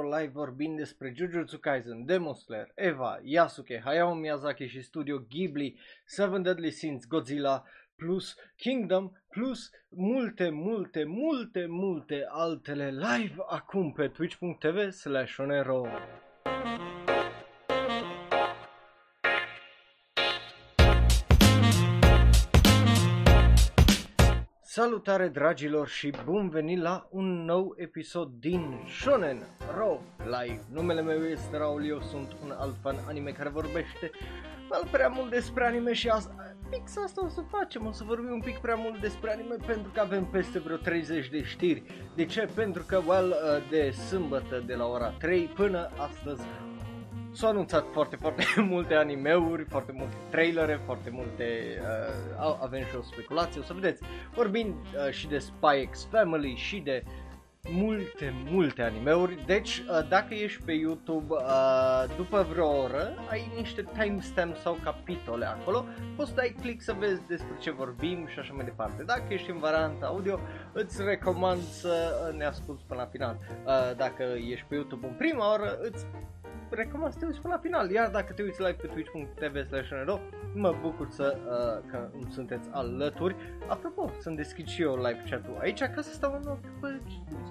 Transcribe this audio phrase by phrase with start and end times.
[0.00, 6.42] Live vorbind despre Jujutsu Kaisen, Demon Slayer, Eva, Yasuke, Hayao Miyazaki și Studio Ghibli, Seven
[6.42, 7.64] Deadly Sins, Godzilla,
[7.96, 15.86] plus Kingdom, plus multe, multe, multe, multe altele live acum pe twitch.tv slash onero.
[24.74, 29.42] Salutare dragilor și bun venit la un nou episod din Shonen
[29.76, 30.60] Ro Live.
[30.70, 34.10] Numele meu este Raul, eu sunt un alt fan anime care vorbește
[34.70, 38.32] mult prea mult despre anime și asta, fix asta o să facem, o să vorbim
[38.32, 41.82] un pic prea mult despre anime pentru că avem peste vreo 30 de știri.
[42.16, 42.48] De ce?
[42.54, 46.42] Pentru că, well, uh, de sâmbătă de la ora 3 până astăzi
[47.32, 51.44] S-au anunțat foarte, foarte multe animeuri, foarte multe trailere, foarte multe,
[52.38, 54.02] uh, avem și o speculație, o să vedeți,
[54.34, 57.04] vorbind uh, și de Spy X Family și de
[57.68, 63.84] multe, multe animeuri, deci uh, dacă ești pe YouTube uh, după vreo oră, ai niște
[63.98, 65.84] timestamp sau capitole acolo,
[66.16, 69.02] poți să dai click să vezi despre ce vorbim și așa mai departe.
[69.02, 70.40] Dacă ești în varianta audio,
[70.72, 73.38] îți recomand să ne asculti până la final.
[73.64, 76.06] Uh, dacă ești pe YouTube în prima oră, îți
[76.74, 77.90] recomand să te uiți până la final.
[77.90, 79.88] Iar dacă te uiți live pe twitch.tv slash
[80.54, 83.36] mă bucur să, uh, că sunteți alături.
[83.66, 87.00] Apropo, să-mi deschid și eu live chat-ul aici ca să stau în ochi pe,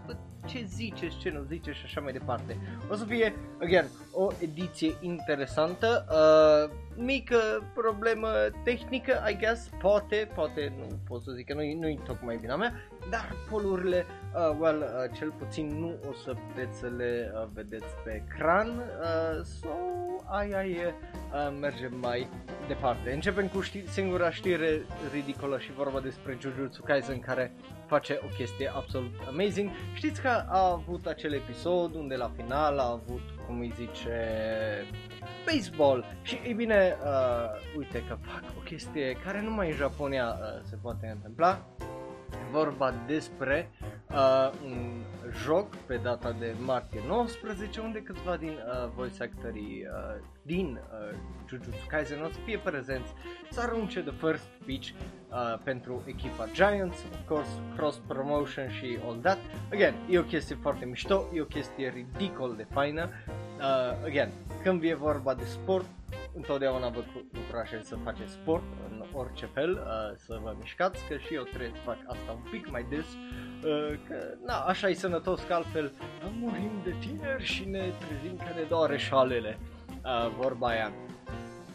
[0.07, 2.57] pe ce ziceți, ce nu ziceți și așa mai departe.
[2.89, 8.27] O să fie, again, o ediție interesantă, uh, mică problemă
[8.63, 12.73] tehnică, I guess, poate, poate, nu pot să zic că nu-i, nu-i tocmai bine mea,
[13.09, 17.95] dar polurile, uh, well, uh, cel puțin nu o să puteți să le uh, vedeți
[18.03, 19.67] pe ecran, uh, so
[20.25, 20.93] aia e,
[21.33, 22.29] uh, mergem mai
[22.67, 23.13] departe.
[23.13, 27.53] Începem cu ști- singura știre ridicolă și vorba despre Jujutsu Kaisen care
[27.87, 29.69] face o chestie absolut amazing.
[29.93, 34.15] Știți că a avut acel episod unde la final a avut, cum îi zice,
[35.45, 40.61] baseball și ei bine, uh, uite că fac o chestie care numai în Japonia uh,
[40.63, 41.65] se poate întâmpla.
[42.51, 43.69] Vorba despre
[44.09, 45.03] uh, un
[45.43, 51.17] joc pe data de martie 19 unde câțiva din uh, voice actorii uh, din uh,
[51.47, 53.13] Jujutsu Kaisen o să fie prezenți
[53.49, 59.19] să arunce the first pitch uh, pentru echipa Giants, of course, cross promotion și all
[59.21, 59.37] that.
[59.71, 63.09] Again, e o chestie foarte mișto, e o chestie ridicol de faină.
[63.57, 64.29] Uh, again,
[64.63, 65.85] când e vorba de sport,
[66.35, 71.33] întotdeauna vă încurajez să faceți sport în orice fel, uh, să vă mișcați, că și
[71.33, 75.43] eu trebuie să fac asta un pic mai des, uh, că na, așa e sănătos,
[75.43, 75.91] că altfel
[76.39, 79.59] murim de tineri și ne trezim că ne doare șalele,
[80.03, 80.91] uh, vorba aia.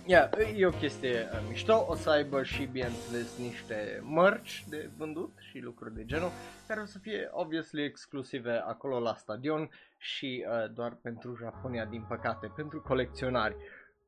[0.09, 5.33] Yeah, e o chestie uh, mișto, o să aibă și bineînțeles niște mărci de vândut
[5.39, 6.31] și lucruri de genul,
[6.69, 12.05] care o să fie obviously exclusive acolo la stadion și uh, doar pentru Japonia din
[12.09, 13.57] păcate, pentru colecționari.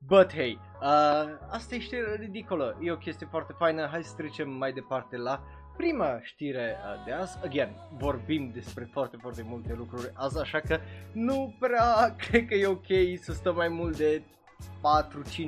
[0.07, 4.51] But hey, uh, asta e știre ridicolă, e o chestie foarte faină, hai să trecem
[4.51, 5.43] mai departe la
[5.77, 7.39] prima știre uh, de azi.
[7.45, 10.79] Again, vorbim despre foarte, foarte multe lucruri azi, așa că
[11.13, 14.23] nu prea cred că e ok să stăm mai mult de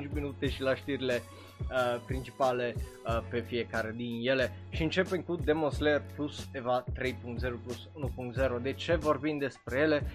[0.05, 1.21] 4-5 minute și la știrile
[1.59, 7.13] uh, principale uh, pe fiecare din ele și începem cu Demon Slayer plus Eva 3.0
[7.63, 7.89] plus
[8.57, 8.61] 1.0.
[8.61, 10.11] De ce vorbim despre ele?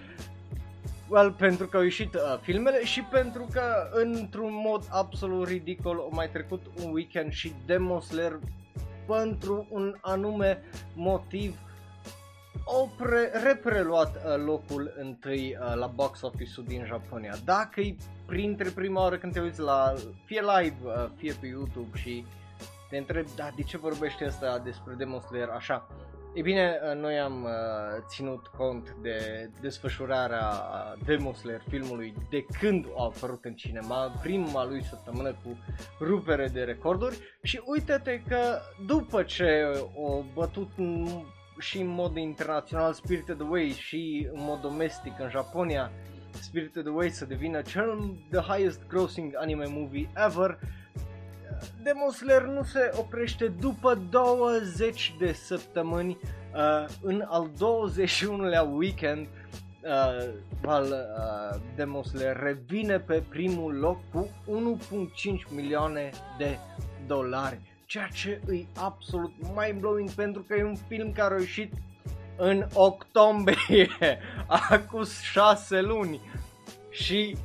[1.09, 6.11] Well, pentru că au ieșit uh, filmele și pentru că într-un mod absolut ridicol au
[6.13, 8.39] mai trecut un weekend și Demon Slayer
[9.07, 10.63] pentru un anume
[10.95, 11.59] motiv
[12.67, 17.35] au pre- repreluat uh, locul întâi uh, la box office-ul din Japonia.
[17.45, 17.97] Dacă e
[18.27, 22.25] printre prima oară când te uiți la fie live, uh, fie pe YouTube și
[22.91, 25.87] te întrebi, da, de ce vorbește asta despre Demon Slayer așa?
[26.37, 27.51] E bine, uh, noi am uh,
[28.09, 30.53] ținut cont de desfășurarea
[31.05, 35.59] Demon Slayer filmului de când a apărut în cinema, prima lui săptămână cu
[36.01, 37.19] rupere de recorduri.
[37.43, 40.69] Și uite-te că după ce o bătut
[41.59, 45.91] și în mod internațional Spirited Away și în mod domestic în Japonia
[46.41, 50.59] Spirited Away să devină cel the highest grossing anime movie ever
[51.83, 56.19] Demon Slayer nu se oprește după 20 de săptămâni
[56.55, 59.27] uh, în al 21-lea weekend
[59.83, 60.29] uh,
[60.67, 64.29] al uh, Demon Slayer revine pe primul loc cu
[65.49, 66.59] 1.5 milioane de
[67.07, 71.73] dolari ceea ce îi absolut mind-blowing pentru că e un film care a ieșit
[72.37, 73.89] în octombrie,
[74.47, 76.21] acum 6 luni.
[76.91, 77.37] Și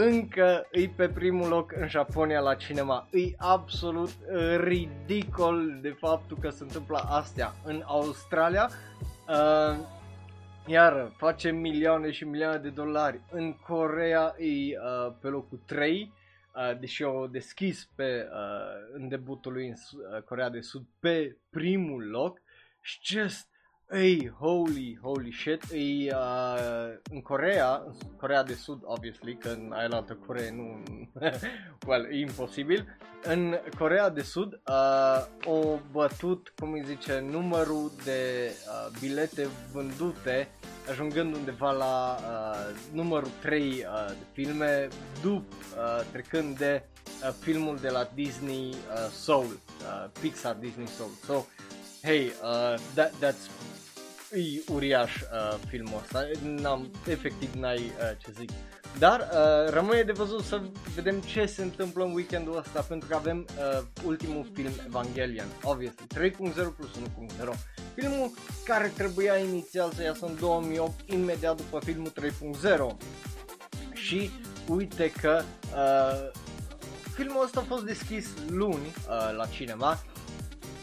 [0.00, 3.08] încă îi pe primul loc în Japonia la cinema.
[3.10, 4.10] E absolut
[4.56, 8.70] ridicol de faptul că se întâmplă astea în Australia.
[9.28, 9.96] Uh,
[10.70, 13.20] Iar face milioane și milioane de dolari.
[13.30, 16.12] În Corea e uh, pe locul 3,
[16.54, 19.74] uh, deși au deschis pe, uh, în debutul lui în
[20.14, 22.40] uh, Corea de Sud pe primul loc.
[22.80, 23.48] Și just
[23.92, 29.72] ei, holy, holy shit, e uh, în Corea, în Corea de Sud, obviously, că în
[29.72, 30.82] aia altă Corea nu,
[31.86, 32.98] well, e imposibil.
[33.22, 40.48] În Corea de Sud uh, o bătut, cum îi zice, numărul de uh, bilete vândute,
[40.90, 44.88] ajungând undeva la uh, numărul 3 uh, de filme,
[45.22, 46.82] după uh, trecând de
[47.22, 51.10] uh, filmul de la Disney uh, Soul, uh, Pixar Disney Soul.
[51.24, 51.44] So,
[52.02, 53.48] hey, uh, that, that's
[54.32, 58.50] e uriaș uh, filmul ăsta, N-am, efectiv n-ai uh, ce zic.
[58.98, 60.60] Dar uh, rămâne de văzut să
[60.94, 66.06] vedem ce se întâmplă în weekendul ăsta pentru că avem uh, ultimul film Evangelion, obviously,
[66.14, 66.34] 3.0
[66.76, 66.90] plus
[67.44, 67.54] 1.0.
[67.94, 68.30] Filmul
[68.64, 72.12] care trebuia inițial să iasă în 2008, imediat după filmul
[72.90, 72.96] 3.0.
[73.92, 74.30] Și
[74.68, 75.42] uite că
[75.74, 76.30] uh,
[77.14, 79.98] filmul ăsta a fost deschis luni uh, la cinema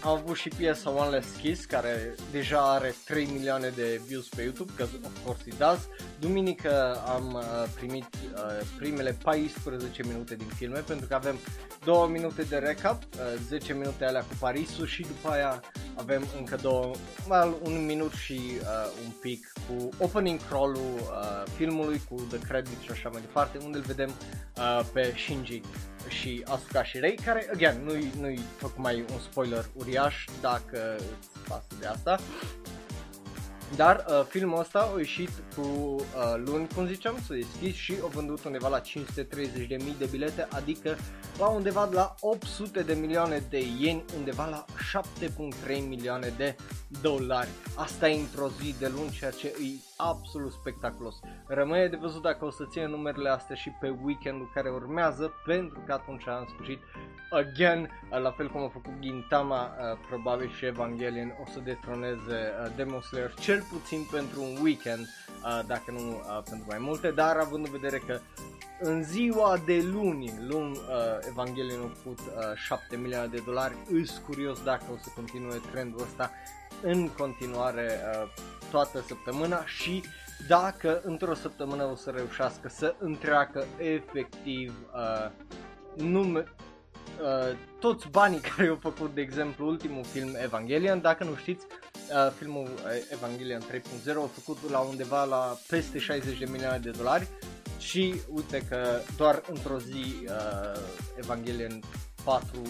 [0.05, 4.41] am avut și piesa One Less Kiss, care deja are 3 milioane de views pe
[4.41, 5.79] YouTube, că of course it does.
[6.25, 11.35] Duminică am uh, primit uh, primele 14 minute din filme, pentru că avem
[11.83, 15.61] 2 minute de recap, uh, 10 minute alea cu Parisul și după aia
[15.95, 16.91] avem încă două,
[17.29, 22.81] well, un minut și uh, un pic cu opening crawl-ul uh, filmului, cu the credits
[22.81, 24.09] și așa mai departe, unde îl vedem
[24.57, 25.61] uh, pe Shinji
[26.07, 31.67] și Asuka și Rei, care, again, nu-i, nu-i tocmai un spoiler uriaș dacă îți pasă
[31.79, 32.19] de asta.
[33.75, 36.01] Dar uh, filmul ăsta a ieșit cu uh,
[36.45, 38.87] luni, cum ziceam, s-a deschis și a vândut undeva la 530.000
[39.97, 40.97] de bilete, adică
[41.37, 44.65] la undeva la 800 de milioane de ieni, undeva la
[45.67, 46.55] 7.3 milioane de
[47.01, 47.49] dolari.
[47.75, 51.19] Asta e într-o zi de luni, ceea ce e absolut spectaculos.
[51.47, 55.79] Rămâne de văzut dacă o să țină numerele astea și pe weekendul care urmează, pentru
[55.85, 56.79] că atunci am sfârșit
[57.29, 62.71] again, la fel cum a făcut Gintama, uh, probabil și Evangelion o să detroneze uh,
[62.75, 65.07] Demon Slayer, cel puțin pentru un weekend,
[65.43, 68.19] uh, dacă nu uh, pentru mai multe, dar având în vedere că
[68.79, 74.21] în ziua de luni, luni uh, Evangelion a făcut uh, 7 milioane de dolari, îs
[74.25, 76.31] curios dacă o să continue trendul ăsta
[76.81, 78.31] în continuare uh,
[78.71, 80.03] toată săptămâna și
[80.47, 85.31] dacă într-o săptămână o să reușească să întreacă efectiv uh,
[85.95, 91.65] nume, uh, toți banii care au făcut, de exemplu, ultimul film Evangelion, dacă nu știți,
[91.65, 96.89] uh, filmul uh, Evangelion 3.0 a făcut la undeva la peste 60 de milioane de
[96.89, 97.27] dolari
[97.77, 100.81] și uite că doar într-o zi uh,
[101.17, 101.79] Evangelion
[102.23, 102.61] 4,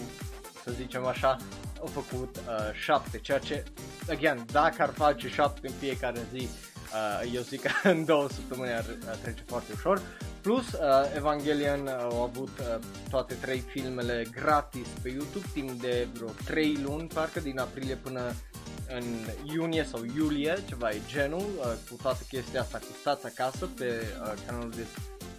[0.66, 1.36] să zicem așa,
[1.80, 3.64] au făcut uh, 7, ceea ce,
[4.10, 8.72] again, dacă ar face 7 în fiecare zi, uh, eu zic că în două săptămâni
[8.72, 10.00] ar, ar trece foarte ușor.
[10.40, 10.80] Plus, uh,
[11.16, 17.08] Evangelion au avut uh, toate trei filmele gratis pe YouTube timp de vreo 3 luni,
[17.14, 18.20] parcă din aprilie până
[18.88, 19.04] în
[19.54, 24.02] iunie sau iulie, ceva e genul, uh, cu toată chestia asta cu stați acasă pe
[24.22, 24.84] uh, canalul de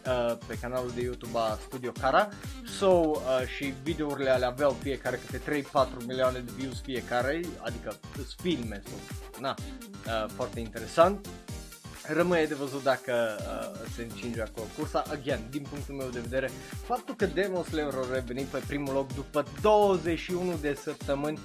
[0.08, 2.30] uh, pe canalul de YouTube a Studio Cara
[2.78, 3.20] so, uh,
[3.56, 8.96] și videourile alea aveau fiecare câte 3-4 milioane de views fiecare, adică sunt filme, so,
[9.40, 11.28] na, uh, foarte interesant.
[12.10, 15.04] Rămâne de văzut dacă uh, se încinge acolo cursa.
[15.12, 16.50] Again, din punctul meu de vedere,
[16.86, 21.40] faptul că Demon Slayer a revenit pe primul loc după 21 de săptămâni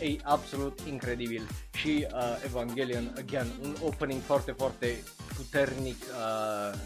[0.00, 1.48] e absolut incredibil.
[1.72, 5.02] Și uh, Evangelion, again, un opening foarte, foarte
[5.36, 6.78] puternic uh,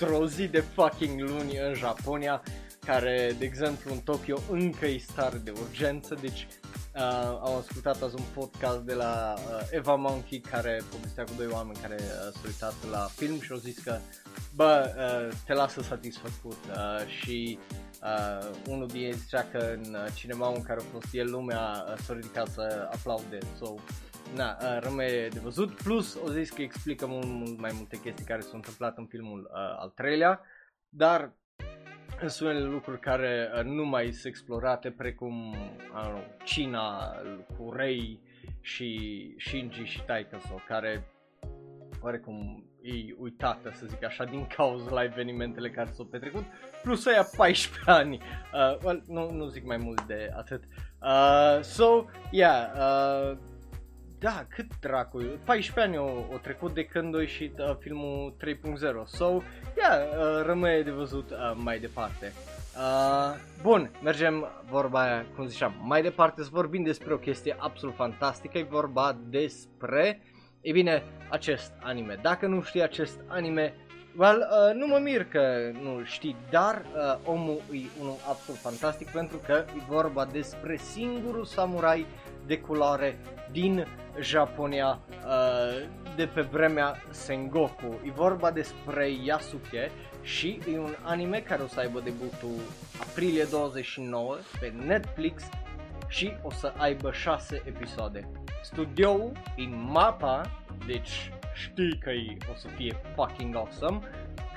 [0.00, 2.42] într-o zi de fucking luni în Japonia,
[2.84, 6.46] care, de exemplu, în Tokyo încă e stare de urgență, deci
[6.94, 11.46] Uh, am ascultat azi un podcast de la uh, Eva Monkey care povestea cu doi
[11.52, 13.98] oameni care uh, s-au uitat la film și au zis că
[14.54, 17.58] bă, uh, te lasă satisfăcut uh, și
[18.02, 21.84] uh, unul din ei zicea că în uh, cinema în care a fost el lumea
[21.88, 23.38] uh, s-a ridicat să aplaude.
[23.58, 23.74] So,
[24.34, 28.24] na, uh, rămâne de văzut plus o zis că explică mult, mult mai multe chestii
[28.24, 30.40] care s-au întâmplat în filmul uh, al treilea
[30.90, 31.32] dar
[32.26, 35.56] sunt unele lucruri care uh, nu mai sunt explorate, precum
[35.92, 37.14] know, China
[37.56, 38.20] cu Rei
[38.60, 41.04] și Shinji și Taikaso, care
[42.02, 46.44] oarecum e uitată, să zic așa, din cauza la evenimentele care s-au petrecut,
[46.82, 48.20] plus ăia 14 ani.
[48.54, 50.62] Uh, well, nu, nu zic mai mult de atât.
[51.02, 53.38] Uh, so, yeah, uh,
[54.20, 59.04] da, cât dracu, 14 ani au, au trecut de când a ieșit uh, filmul 3.0,
[59.06, 59.42] so, yeah,
[59.76, 62.32] uh, rămâne de văzut uh, mai departe.
[62.76, 67.94] Uh, bun, mergem vorba aia, cum ziceam, mai departe să vorbim despre o chestie absolut
[67.94, 70.20] fantastică, e vorba despre
[70.62, 72.18] E bine, acest anime.
[72.22, 73.74] Dacă nu știi acest anime,
[74.16, 79.08] well, uh, nu mă mir că nu știi, dar uh, omul e unul absolut fantastic
[79.08, 82.06] pentru că e vorba despre singurul samurai
[82.46, 83.18] de culoare
[83.50, 83.86] din
[84.22, 85.86] Japonia uh,
[86.16, 88.00] de pe vremea Sengoku.
[88.04, 89.90] E vorba despre Yasuke
[90.22, 92.60] și e un anime care o să aibă debutul
[93.00, 95.42] aprilie 29 pe Netflix
[96.08, 98.28] și o să aibă 6 episoade.
[98.62, 100.50] Studioul e MAPPA,
[100.86, 104.00] deci știi că e, o să fie fucking awesome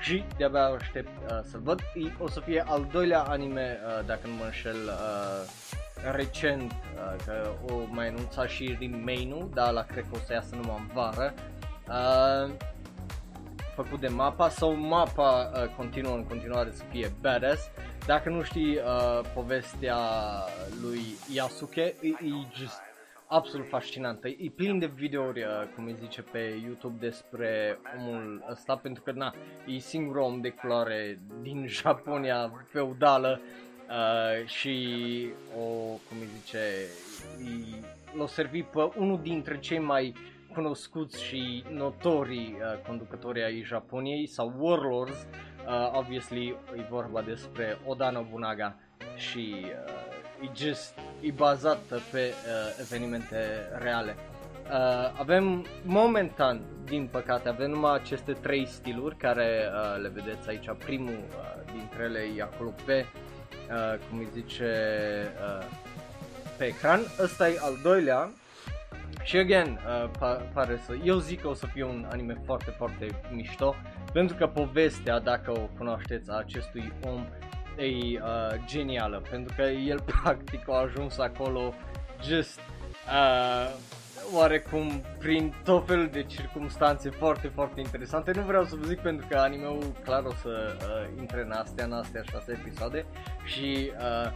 [0.00, 1.80] și de-abia aștept uh, să-l văd.
[1.80, 5.50] E, o să fie al doilea anime, uh, dacă nu mă înșel, uh,
[6.10, 10.54] recent, uh, că o mai anunțat și remake-ul, dar la cred că o să iasă
[10.54, 11.34] numai în vară.
[11.88, 12.54] Uh,
[13.74, 17.70] făcut de mapa sau mapa uh, continuă în continuare să fie badass.
[18.06, 19.98] Dacă nu știi uh, povestea
[20.82, 21.00] lui
[21.32, 22.80] Yasuke, e, e just
[23.26, 24.28] absolut fascinantă.
[24.28, 29.12] E plin de videouri, uh, cum îi zice pe YouTube despre omul ăsta, pentru că
[29.12, 29.34] na,
[29.66, 33.40] e singurul om de culoare din Japonia feudală
[33.94, 35.26] uh, și
[35.58, 35.62] o,
[36.08, 36.58] cum îi zice,
[38.18, 40.14] l-a servit pe unul dintre cei mai
[40.52, 45.26] cunoscuți și notorii uh, conducători ai Japoniei sau warlords,
[45.66, 48.76] uh, obviously e vorba despre Oda Nobunaga
[49.16, 53.36] și uh, e just e bazat pe uh, evenimente
[53.78, 54.16] reale.
[54.64, 60.70] Uh, avem momentan, din păcate, avem numai aceste trei stiluri care uh, le vedeți aici.
[60.84, 63.33] Primul uh, dintre ele e acolo pe, uh,
[64.08, 64.72] cum îi zice,
[65.40, 65.66] uh,
[66.56, 67.00] pe ecran.
[67.22, 68.30] Ăsta e al doilea.
[69.22, 72.70] Și again, uh, pa- pare să, eu zic că o să fie un anime foarte,
[72.70, 73.74] foarte mișto,
[74.12, 77.26] pentru că povestea, dacă o cunoașteți, a acestui om
[77.76, 78.20] e uh,
[78.66, 81.74] genială, pentru că el practic a ajuns acolo
[82.22, 82.58] just
[83.06, 83.74] uh,
[84.32, 88.32] oarecum prin tot felul de circumstanțe foarte, foarte interesante.
[88.34, 91.84] Nu vreau să vă zic pentru că animeul clar o să uh, intre în astea,
[91.84, 93.04] în astea șase episoade
[93.44, 94.30] și uh,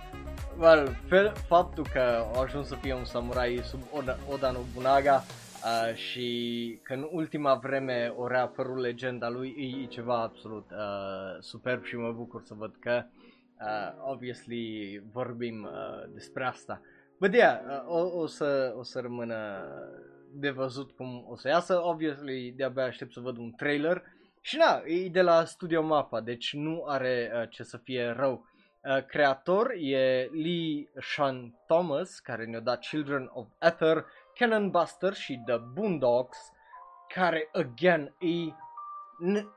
[0.59, 5.95] well, fel, faptul că a ajuns să fie un samurai sub Oda, Oda Nobunaga uh,
[5.95, 11.85] și că în ultima vreme o reapărut legenda lui e, e ceva absolut uh, superb
[11.85, 13.05] și mă bucur să văd că
[13.61, 16.81] uh, obviously vorbim uh, despre asta.
[17.21, 19.65] Bă, yeah, uh, o, o, să, o să rămână
[20.33, 21.85] de văzut cum o să iasă.
[21.85, 24.03] Obviously, de-abia aștept să văd un trailer.
[24.41, 28.47] Și na, e de la Studio Mappa, deci nu are uh, ce să fie rău.
[28.83, 35.43] Uh, creator e Lee Sean Thomas, care ne-a dat Children of Ether, Cannon Buster și
[35.47, 36.39] The Boondocks,
[37.15, 38.53] care, again, e...
[39.33, 39.57] N-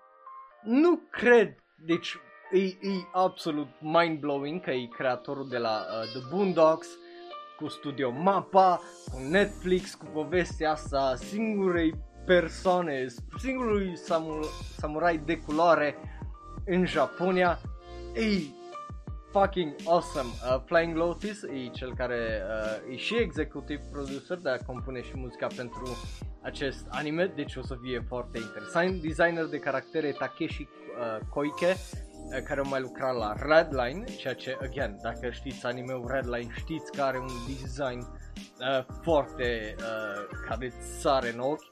[0.61, 2.17] nu cred, deci
[2.51, 6.97] e, e absolut mind-blowing că e creatorul de la uh, The Boondocks,
[7.61, 11.93] cu Studio Mappa, cu Netflix, cu povestea asta singurei
[12.25, 13.05] persoane,
[13.37, 14.45] singurului samu-
[14.77, 15.95] samurai de culoare
[16.65, 17.59] în Japonia.
[18.13, 18.27] E
[19.31, 20.29] fucking awesome.
[20.29, 22.41] Uh, Flying Lotus e cel care
[22.87, 25.97] uh, e și executive producer, dar compune și muzica pentru
[26.41, 29.01] acest anime, deci o să fie foarte interesant.
[29.01, 34.57] Designer de caractere Takeshi uh, Koike, uh, care au mai lucrat la Redline, ceea ce,
[34.61, 41.31] again, dacă știți anime-ul Redline, știți că are un design uh, foarte uh, care sare
[41.33, 41.71] în ochi.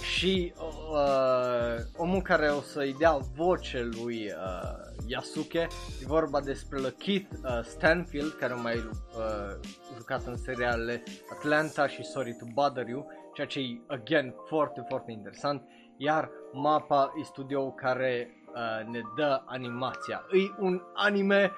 [0.00, 0.54] Și
[0.92, 5.66] uh, omul care o să-i dea voce lui uh, Yasuke.
[6.02, 12.04] E vorba despre Keith uh, Stanfield, care a mai uh, jucat în serialele Atlanta și
[12.04, 15.62] Sorry to Bother You, ceea ce e, again, foarte, foarte interesant.
[15.96, 20.24] Iar Mapa e studio care uh, ne dă animația.
[20.32, 21.52] E un anime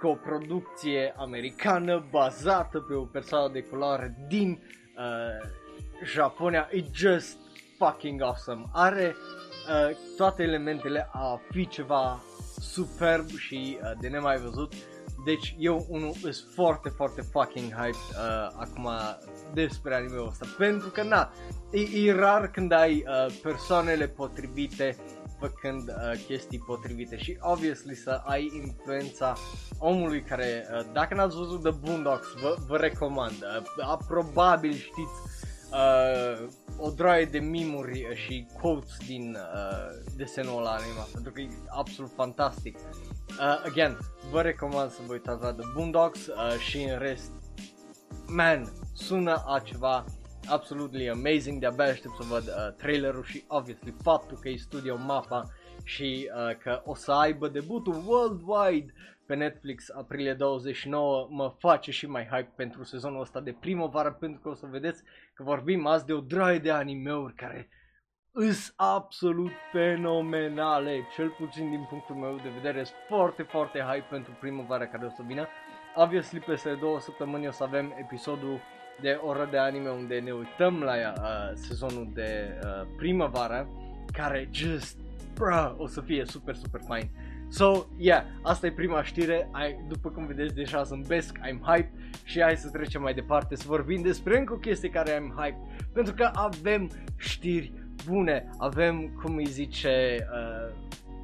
[0.00, 4.62] cu o producție americană bazată pe o persoană de culoare din
[4.96, 5.48] uh,
[6.04, 6.68] Japonia.
[6.72, 7.36] E just
[7.78, 8.64] fucking awesome.
[8.72, 9.16] Are
[9.68, 12.22] uh, toate elementele a fi ceva
[12.60, 14.72] superb și uh, de nemai văzut.
[15.24, 18.88] Deci eu unul sunt foarte, foarte fucking hyped uh, acum
[19.52, 20.46] despre anime-ul ăsta.
[20.58, 21.32] Pentru că, na,
[21.70, 24.96] e, e rar când ai uh, persoanele potrivite
[25.46, 29.34] făcând uh, chestii potrivite și obviously să ai influența
[29.78, 33.32] omului care, uh, dacă n-ați văzut The Boondocks, vă, vă recomand.
[33.32, 35.20] Uh, probabil știți
[35.70, 36.48] uh,
[36.78, 42.10] o droaie de mimuri și quotes din uh, desenul ăla animat, pentru că e absolut
[42.14, 42.76] fantastic.
[42.76, 43.98] Uh, again,
[44.30, 47.32] vă recomand să vă uitați la The Boondocks uh, și în rest,
[48.26, 50.04] man, sună a ceva
[50.48, 55.44] absolutely amazing, de-abia aștept să văd uh, trailerul și obviously faptul că e studio Mapa
[55.84, 58.92] și uh, că o să aibă debutul worldwide
[59.26, 64.40] pe Netflix aprilie 29 mă face și mai hype pentru sezonul ăsta de primăvară pentru
[64.40, 65.02] că o să vedeți
[65.34, 67.68] că vorbim azi de o draie de animeuri care
[68.32, 74.36] îs absolut fenomenale, cel puțin din punctul meu de vedere, sunt foarte, foarte hype pentru
[74.40, 75.48] primăvara care o să vină.
[75.94, 78.60] Obviously, peste două săptămâni o să avem episodul
[79.00, 83.68] de oră de anime unde ne uităm la uh, sezonul de uh, primăvară,
[84.12, 84.96] care just,
[85.34, 87.10] bruh, o să fie super, super fain.
[87.48, 91.92] So, yeah, asta e prima știre, I, după cum vedeți deja zâmbesc, I'm hype
[92.24, 95.58] și hai să trecem mai departe să vorbim despre încă o chestie care I'm hype,
[95.92, 97.72] pentru că avem știri
[98.06, 100.74] bune, avem, cum îi zice, uh,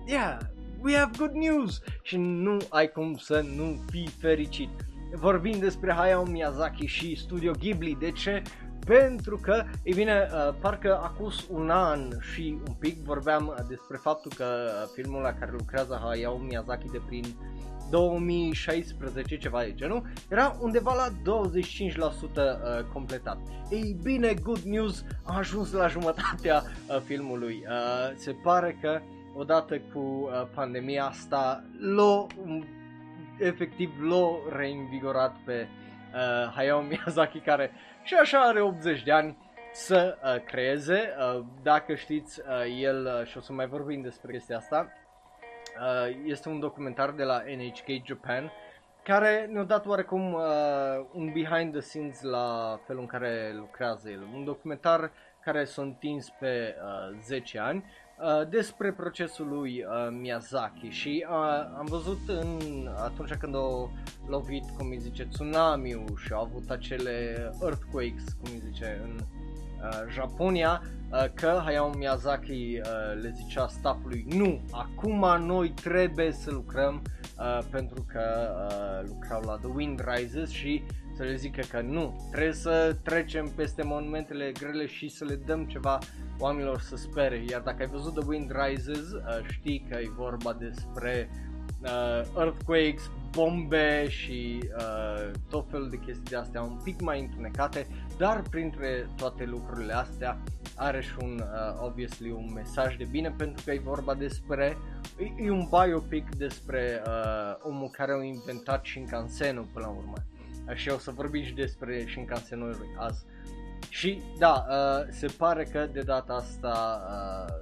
[0.07, 0.39] yeah,
[0.83, 4.71] we have good news și nu ai cum să nu fii fericit.
[5.15, 8.43] Vorbim despre Hayao Miyazaki și Studio Ghibli, de ce?
[8.87, 14.33] Pentru că, e bine, uh, parcă acus un an și un pic vorbeam despre faptul
[14.37, 14.47] că
[14.95, 17.25] filmul la care lucrează Hayao Miyazaki de prin
[17.91, 23.39] 2016, ceva de genul, era undeva la 25% uh, completat.
[23.71, 27.65] Ei bine, good news, a ajuns la jumătatea uh, filmului.
[27.67, 29.01] Uh, se pare că
[29.37, 32.65] odată cu uh, pandemia asta l-o, um,
[33.41, 35.69] efectiv l-o reinvigorat pe
[36.15, 39.37] uh, Hayao Miyazaki care și așa are 80 de ani
[39.73, 41.15] să uh, creeze.
[41.19, 44.93] Uh, dacă știți, uh, el, uh, și o să mai vorbim despre chestia asta,
[45.79, 48.53] Uh, este un documentar de la NHK Japan
[49.03, 50.43] care ne-a dat oarecum uh,
[51.13, 54.29] un behind the scenes la felul în care lucrează el.
[54.35, 55.11] Un documentar
[55.45, 56.77] care s-a întins pe
[57.11, 57.85] uh, 10 ani
[58.23, 61.37] uh, despre procesul lui uh, Miyazaki și uh,
[61.79, 62.59] am văzut în,
[62.97, 63.91] atunci când a
[64.29, 70.13] lovit, cum îi zice, tsunami și au avut acele earthquakes, cum îi zice, în uh,
[70.13, 77.03] Japonia, uh, că Hayao Miyazaki uh, le zicea staffului nu, acum noi trebuie să lucrăm
[77.39, 80.83] uh, pentru că uh, lucrau la The Wind Rises și
[81.17, 85.65] să le zică că nu, trebuie să trecem peste monumentele grele și să le dăm
[85.65, 85.99] ceva
[86.39, 87.45] oamenilor să spere.
[87.51, 91.31] Iar dacă ai văzut The Wind Rises, uh, știi că e vorba despre
[91.83, 97.87] uh, earthquakes, bombe și uh, tot felul de chestii de astea un pic mai întunecate,
[98.19, 100.39] dar printre toate lucrurile astea
[100.77, 104.77] are și un, uh, obviously, un mesaj de bine pentru că e vorba despre,
[105.19, 110.15] e, e un biopic despre uh, omul care a inventat Shinkansen-ul până la urmă.
[110.75, 113.25] Și o să vorbim și despre Shinkansen-ul azi.
[113.89, 117.55] Și da, uh, se pare că de data asta uh,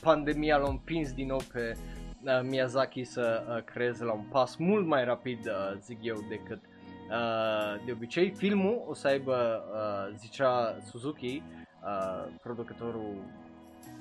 [0.00, 1.76] pandemia l-a împins din nou pe
[2.24, 6.60] uh, Miyazaki să uh, creeze la un pas mult mai rapid, uh, zic eu, decât
[6.64, 8.30] uh, de obicei.
[8.30, 11.42] Filmul o să aibă, uh, zicea Suzuki,
[11.82, 13.14] uh, producătorul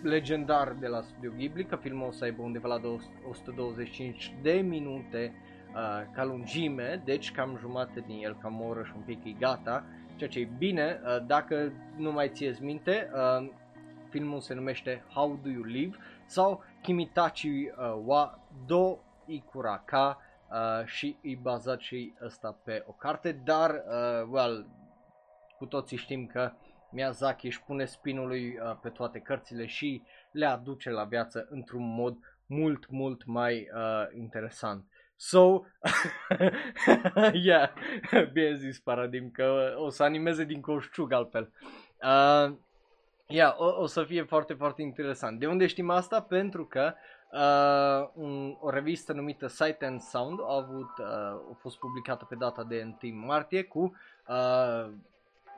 [0.02, 2.82] legendar de la Studio Ghibli, că filmul o să aibă undeva la
[3.30, 5.34] 125 de minute
[5.76, 9.32] uh, ca lungime, deci cam jumate din el, cam o oră și un pic e
[9.32, 13.50] gata, ceea ce e bine, uh, dacă nu mai țineți minte, uh,
[14.10, 17.72] filmul se numește How Do You Live sau Kimitachi uh,
[18.06, 20.18] wa Do Ikuraka
[20.50, 24.68] uh, și e bazat și ăsta pe o carte, dar, uh, well,
[25.58, 26.52] cu toții știm că
[26.92, 32.18] Miyazaki își pune spinului uh, pe toate cărțile și le aduce la viață într-un mod
[32.46, 34.86] mult, mult mai uh, interesant.
[35.24, 35.66] So,
[37.34, 37.70] yeah,
[38.34, 41.52] bine zis Paradim că o să animeze din coșciug altfel.
[42.04, 42.54] Uh,
[43.28, 45.40] yeah, o, o să fie foarte, foarte interesant.
[45.40, 46.22] De unde știm asta?
[46.22, 46.94] Pentru că
[47.32, 51.06] uh, un, o revistă numită Sight and Sound a, avut, uh,
[51.52, 53.96] a fost publicată pe data de 1 martie cu
[54.28, 54.92] uh,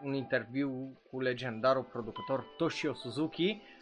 [0.02, 3.73] un interviu cu legendarul producător Toshio Suzuki uh,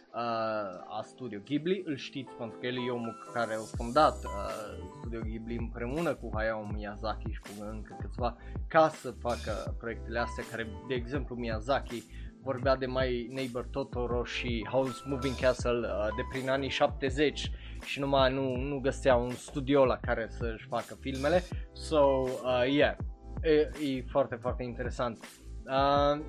[0.88, 1.84] a Studio Ghibli.
[1.86, 6.30] Îl știți pentru că el e omul care a fondat uh, Studio Ghibli împreună cu
[6.34, 12.04] Hayao Miyazaki și cu încă câțiva ca să facă proiectele astea care, de exemplu, Miyazaki
[12.44, 17.52] vorbea de My Neighbor Totoro și House Moving Castle uh, de prin anii 70
[17.86, 21.44] și numai nu, nu găsea un studio la care să-și facă filmele.
[21.74, 22.96] So, uh, yeah,
[23.42, 25.18] e, e foarte, foarte interesant.
[25.66, 26.22] Uh,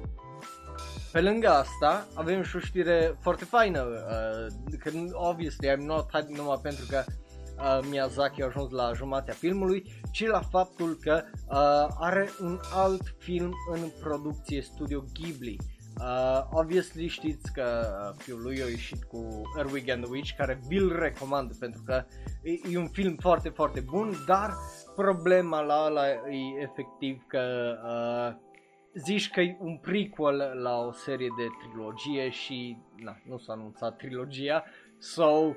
[1.13, 6.37] pe lângă asta, avem și o știre foarte faină, uh, că obviously I'm not hyped
[6.37, 11.95] numai pentru că uh, Miyazaki a ajuns la jumatea filmului, ci la faptul că uh,
[11.99, 15.57] are un alt film în producție, Studio Ghibli.
[16.01, 20.61] Uh, obviously știți că uh, fiul lui a ieșit cu Erwig and the Witch, care
[20.69, 22.05] vi-l recomand pentru că
[22.43, 24.55] e, e un film foarte, foarte bun, dar
[24.97, 28.51] problema la ăla e efectiv că uh,
[28.95, 33.97] zici că e un prequel la o serie de trilogie și na, nu s-a anunțat
[33.97, 34.65] trilogia,
[34.99, 35.55] so uh,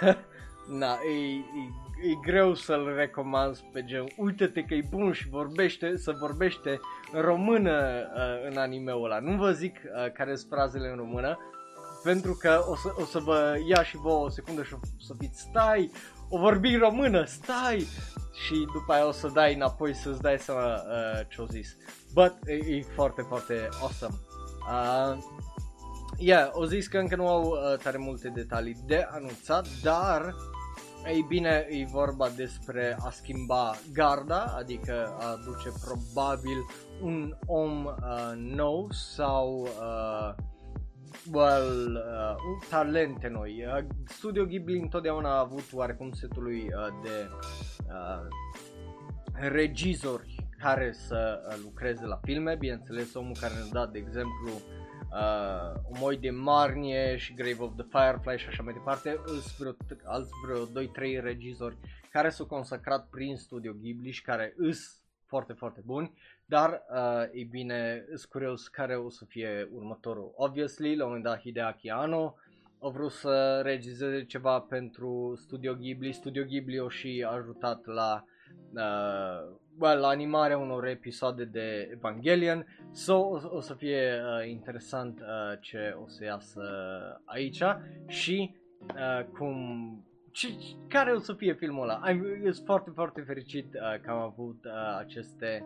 [0.80, 5.96] na, e, e, e greu să-l recomand pe gen, uite-te că e bun și vorbește,
[5.96, 6.80] să vorbește
[7.12, 9.18] în română uh, în animeul ăla.
[9.18, 11.38] Nu vă zic uh, care sunt frazele în română,
[12.02, 15.14] pentru că o să, o să vă ia și vouă o secundă și o să
[15.18, 15.90] fiți stai,
[16.30, 17.86] o vorbi română, stai
[18.44, 21.76] și după aia o să dai înapoi să-ți dai seama uh, ce-o zis.
[22.14, 24.14] But e, e foarte, foarte awesome.
[24.70, 25.18] Uh,
[26.18, 30.34] yeah, o zis că încă nu au uh, tare multe detalii de anunțat, dar
[31.06, 36.66] ei bine, e vorba despre a schimba garda, adică a duce probabil
[37.02, 40.34] un om uh, nou sau uh,
[41.30, 43.64] well, uh, talente noi.
[43.64, 47.28] Uh, Studio Ghibli întotdeauna a avut oarecum setul lui uh, de
[47.88, 48.28] uh,
[49.48, 55.80] regizori care să uh, lucreze la filme, bineînțeles omul care ne-a dat de exemplu uh,
[55.94, 59.20] Omoi de Marnie și Grave of the Firefly și așa mai departe,
[59.58, 59.72] vreo,
[60.04, 60.84] alți vreo
[61.18, 61.76] 2-3 regizori
[62.10, 66.12] care s-au consacrat prin Studio Ghibli și care îs foarte, foarte buni,
[66.50, 70.32] dar, uh, e bine, sunt curios care o să fie următorul.
[70.36, 72.34] Obviously, la un moment dat Hideaki Anno
[72.82, 78.24] a vrut să regizeze ceva pentru Studio Ghibli, Studio Ghibli o și ajutat la
[78.74, 85.20] uh, well, la animarea unor episoade de Evangelion, so o, o să fie uh, interesant
[85.20, 86.62] uh, ce o să iasă
[87.24, 87.62] aici
[88.06, 88.54] și
[88.94, 89.54] uh, cum
[90.32, 90.48] ce,
[90.88, 91.94] care o să fie filmul ăla.
[91.94, 95.64] Am, eu sunt foarte, foarte fericit uh, că am avut uh, aceste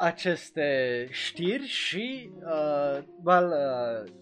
[0.00, 4.12] aceste știri și uh, well, uh,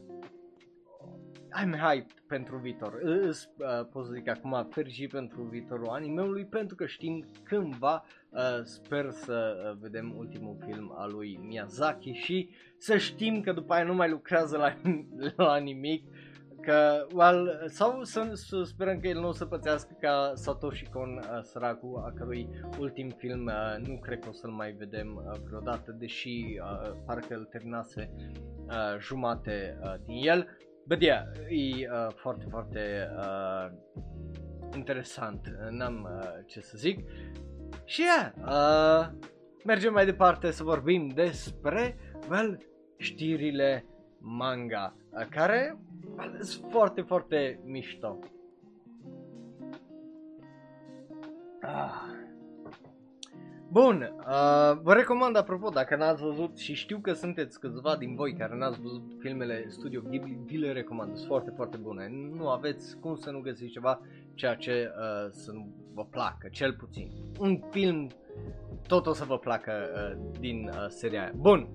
[1.62, 2.98] I'm hyped pentru viitor.
[3.02, 8.40] Îs, uh, pot să zic acum fericit pentru viitorul animeului pentru că știm cândva uh,
[8.62, 13.85] sper să uh, vedem ultimul film al lui Miyazaki și să știm că după aia
[13.85, 14.76] nu mai lucrează la,
[15.44, 16.04] la nimic
[16.64, 21.16] Că, well, sau să, să sperăm că el nu o să pățească ca Satoshi Kon,
[21.16, 22.48] uh, săracul, a cărui
[22.79, 27.35] ultim film uh, nu cred că o să-l mai vedem uh, vreodată, deși uh, parcă
[27.35, 30.57] îl terminase uh, jumate uh, din el.
[30.87, 33.66] But yeah, e uh, foarte, foarte uh,
[34.74, 37.09] interesant, n-am uh, ce să zic.
[37.85, 39.09] Și yeah, uh,
[39.64, 41.98] mergem mai departe să vorbim despre,
[42.31, 42.59] well,
[42.96, 43.87] știrile
[44.18, 45.79] manga, uh, care
[46.40, 48.18] sunt foarte, foarte mișto.
[51.61, 52.22] Ah.
[53.74, 58.35] Bun, uh, vă recomand apropo, dacă n-ați văzut și știu că sunteți câțiva din voi
[58.35, 62.09] care n-ați văzut filmele Studio Ghibli, vi le recomand, sunt foarte, foarte bune.
[62.37, 64.00] Nu aveți cum să nu găsiți ceva
[64.35, 67.11] ceea ce uh, să nu vă placă, cel puțin.
[67.38, 68.11] Un film
[68.87, 71.33] tot o să vă placă uh, din uh, seria aia.
[71.37, 71.68] Bun,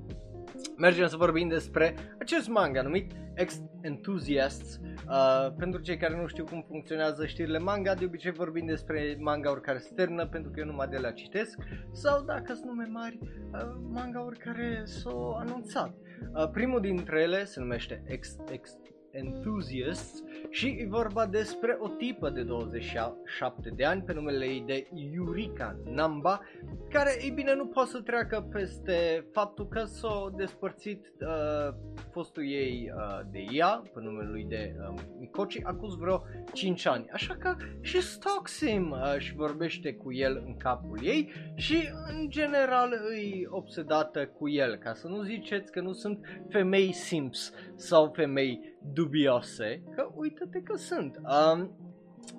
[0.77, 4.79] mergem să vorbim despre acest manga numit Ex Enthusiasts.
[5.07, 9.61] Uh, pentru cei care nu știu cum funcționează știrile manga, de obicei vorbim despre manga-uri
[9.61, 11.57] care se termină pentru că eu numai de la citesc
[11.91, 15.93] sau dacă sunt nume mari, uh, manga-uri care s-au anunțat.
[16.33, 18.77] Uh, primul dintre ele se numește Ex, Ex
[19.11, 24.87] Enthusiasts și e vorba despre o tipă de 27 de ani pe numele ei de
[24.93, 26.41] Yurika Namba,
[26.89, 31.73] care, ei bine, nu poate să treacă peste faptul că s-a despărțit uh,
[32.11, 37.09] fostul ei uh, de ea, pe numele lui de uh, Mikochi, acuz vreo 5 ani.
[37.11, 42.29] Așa că și stalks him uh, și vorbește cu el în capul ei și, în
[42.29, 46.19] general, îi obsedată cu el, ca să nu ziceți că nu sunt
[46.49, 51.17] femei simps sau femei dubiose, că uite-te că sunt.
[51.17, 51.75] Um,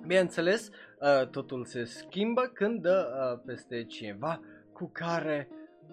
[0.01, 4.41] bineînțeles, uh, totul se schimbă când dă uh, peste cineva
[4.73, 5.49] cu care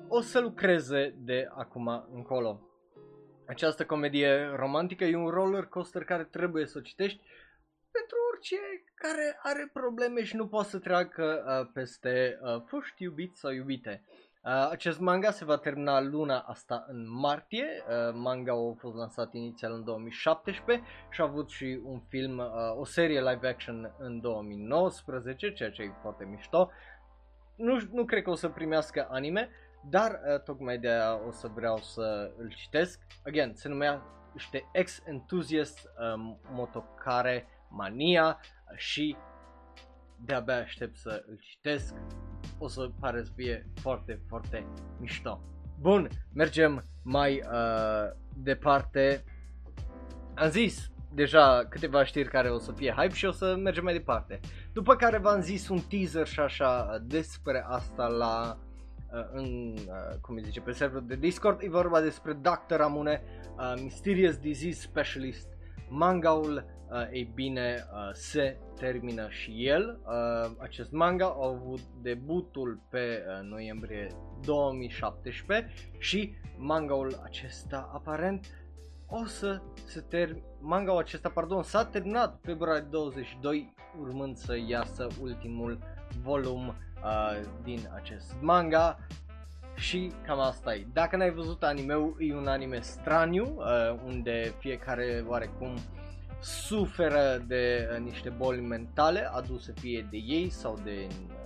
[0.09, 2.61] o să lucreze de acum încolo.
[3.47, 7.21] Această comedie romantică e un roller coaster care trebuie să o citești
[7.91, 8.57] pentru orice
[8.95, 14.03] care are probleme și nu poate să treacă uh, peste uh, foști iubiți sau iubite.
[14.05, 14.18] Uh,
[14.71, 17.67] acest manga se va termina luna asta în martie.
[17.89, 22.47] Uh, manga a fost lansat inițial în 2017 și a avut și un film, uh,
[22.79, 26.71] o serie live action în 2019, ceea ce e foarte mișto.
[27.57, 29.51] Nu, nu cred că o să primească anime,
[29.91, 33.01] dar uh, tocmai de aia o să vreau să îl citesc.
[33.27, 34.03] Again, se numea
[34.35, 35.79] este Ex Enthusiast
[36.15, 38.41] um, Motocare Mania
[38.75, 39.17] și
[40.25, 41.95] de-abia aștept să îl citesc
[42.59, 44.67] o să pare să fie foarte, foarte
[45.01, 45.41] mișto.
[45.81, 49.25] Bun, mergem mai uh, departe.
[50.35, 53.93] Am zis deja câteva știri care o să fie hype și o să mergem mai
[53.93, 54.41] departe.
[54.73, 58.59] După care v-am zis un teaser și așa despre asta la
[59.13, 61.63] uh, în, uh, cum îi zice, pe serverul de Discord.
[61.63, 62.75] E vorba despre Dr.
[62.77, 63.23] Ramune,
[63.57, 65.49] uh, Mysterious Disease Specialist,
[65.89, 69.99] mangaul uh, ei bine, uh, se termină și el.
[70.05, 74.09] Uh, acest manga a avut debutul pe uh, noiembrie
[74.45, 78.47] 2017 și mangaul acesta aparent
[79.11, 80.37] o să se ter...
[80.61, 85.79] mangaul acesta, pardon, s-a terminat februarie 22, urmând să iasă ultimul
[86.23, 88.99] volum uh, din acest manga.
[89.75, 90.87] Și cam asta e.
[90.93, 95.75] Dacă n-ai văzut anime-ul, e un anime straniu, uh, unde fiecare oarecum
[96.41, 101.37] suferă de uh, niște boli mentale aduse fie de ei sau de uh,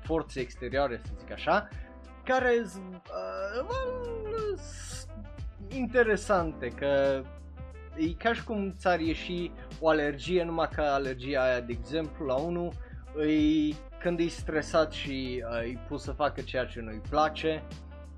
[0.00, 1.68] forțe exterioare, să zic așa,
[2.24, 3.68] care uh,
[5.68, 7.22] interesante, că
[7.96, 12.34] e ca și cum ți-ar ieși o alergie, numai că alergia aia, de exemplu, la
[12.34, 12.72] unul,
[13.14, 17.62] îi, când e stresat și uh, îi pus să facă ceea ce nu-i place,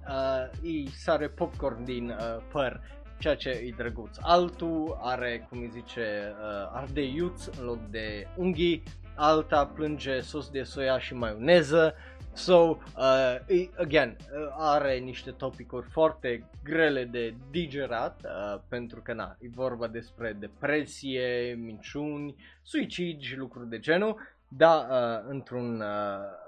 [0.08, 2.80] uh, îi sare popcorn din uh, păr,
[3.18, 4.16] ceea ce e drăguț.
[4.20, 8.82] Altul are, cum îi zice, uh, arde iuț în loc de unghii,
[9.14, 11.94] alta plânge sos de soia și maioneză,
[12.36, 13.36] So, uh,
[13.78, 19.86] again, uh, are niște topicuri foarte grele de digerat, uh, pentru că na, e vorba
[19.86, 25.86] despre depresie, minciuni, suicid și lucruri de genul, dar uh, într-un uh,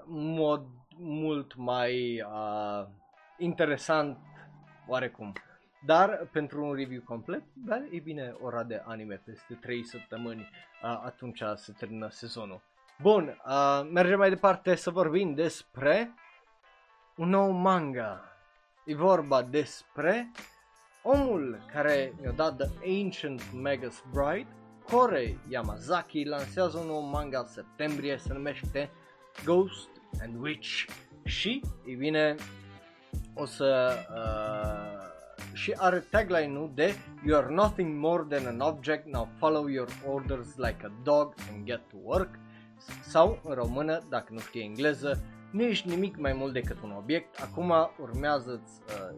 [0.07, 0.65] mod
[0.97, 2.87] mult mai uh,
[3.37, 4.17] interesant
[4.87, 5.33] oarecum.
[5.87, 11.01] Dar pentru un review complet, da, e bine ora de anime peste 3 săptămâni, uh,
[11.05, 12.61] atunci se termină sezonul.
[13.01, 16.13] Bun, uh, mergem mai departe să vorbim despre
[17.15, 18.23] un nou manga.
[18.85, 20.31] E vorba despre
[21.03, 24.47] omul care mi-a dat The Ancient Magus Bride,
[24.83, 28.89] Kore Yamazaki, lansează un nou manga în septembrie, se numește
[29.45, 29.89] Ghost
[30.21, 30.85] and Witch
[31.23, 32.35] și, e bine,
[33.33, 33.97] o să...
[34.11, 34.86] Uh,
[35.57, 40.55] și are tagline-ul de You are nothing more than an object, now follow your orders
[40.55, 42.29] like a dog and get to work
[43.01, 47.39] sau în română, dacă nu știi engleză, nu ești nimic mai mult decât un obiect.
[47.41, 49.15] Acum urmează uh,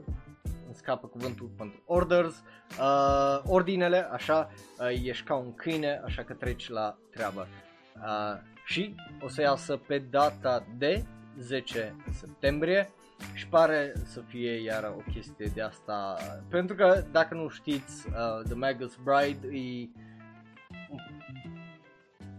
[0.65, 2.43] îmi scapă cuvântul pentru orders,
[2.80, 7.47] uh, ordinele, așa, uh, ești ca un câine, așa că treci la treabă.
[7.95, 11.06] Uh, și o să iasă pe data de
[11.38, 12.89] 10 septembrie
[13.34, 16.17] și pare să fie iar o chestie de asta,
[16.49, 19.89] pentru că dacă nu știți, uh, The Magus Bride e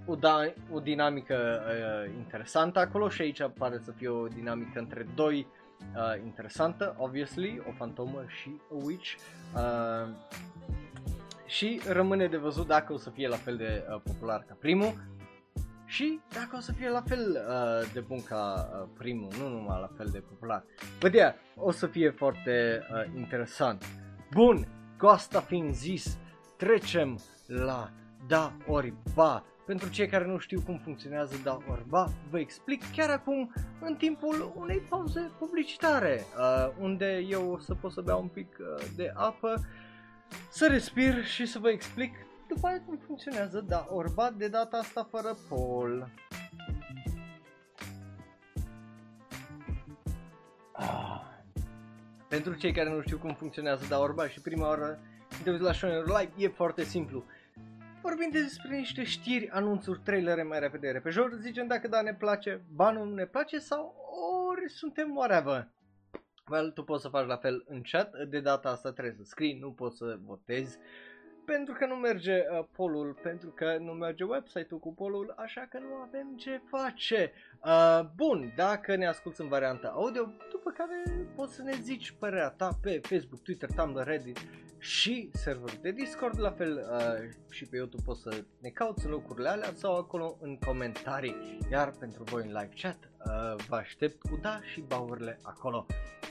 [0.07, 5.07] o, da, o dinamică uh, interesantă acolo și aici pare să fie o dinamică între
[5.14, 5.47] doi
[5.97, 9.14] uh, interesantă, obviously, o fantomă și o witch.
[9.55, 10.09] Uh,
[11.47, 14.93] și rămâne de văzut dacă o să fie la fel de uh, popular ca primul
[15.90, 19.81] și dacă o să fie la fel uh, de bun ca uh, primul, nu numai
[19.81, 20.64] la fel de popular.
[20.98, 23.85] Bă, yeah, o să fie foarte uh, interesant.
[24.31, 24.66] Bun,
[24.98, 26.18] cu asta fiind zis,
[26.57, 27.90] trecem la
[28.26, 33.11] da ori ba pentru cei care nu știu cum funcționează Da Orba, vă explic chiar
[33.11, 38.29] acum în timpul unei pauze publicitare, uh, unde eu o să pot să beau un
[38.29, 39.55] pic uh, de apă,
[40.50, 42.12] să respir și să vă explic
[42.55, 46.11] după aia cum funcționează Da Orba, de data asta fără pol.
[50.73, 51.21] Ah.
[52.29, 54.99] Pentru cei care nu știu cum funcționează Da Orba și prima oară
[55.45, 57.25] te uiți la Shonen Live, e foarte simplu
[58.03, 62.91] vorbim despre niște știri, anunțuri, trailere mai repede, repejor, zicem dacă da ne place, ba
[62.91, 63.95] nu ne place sau
[64.49, 65.69] ori suntem whatever.
[66.51, 69.59] Well, tu poți să faci la fel în chat, de data asta trebuie să scrii,
[69.59, 70.79] nu poți să votezi,
[71.44, 75.79] pentru că nu merge uh, polul, pentru că nu merge website-ul cu polul, așa că
[75.79, 77.33] nu avem ce face.
[77.64, 81.03] Uh, bun, dacă ne asculti în varianta audio, după care
[81.35, 84.38] poți să ne zici părerea ta pe Facebook, Twitter, Tumblr, Reddit
[84.81, 89.11] și serverul de Discord, la fel uh, și pe YouTube poți să ne cauți în
[89.11, 91.59] locurile alea sau acolo în comentarii.
[91.70, 95.87] Iar pentru voi în live chat uh, vă aștept cu da și baurile acolo.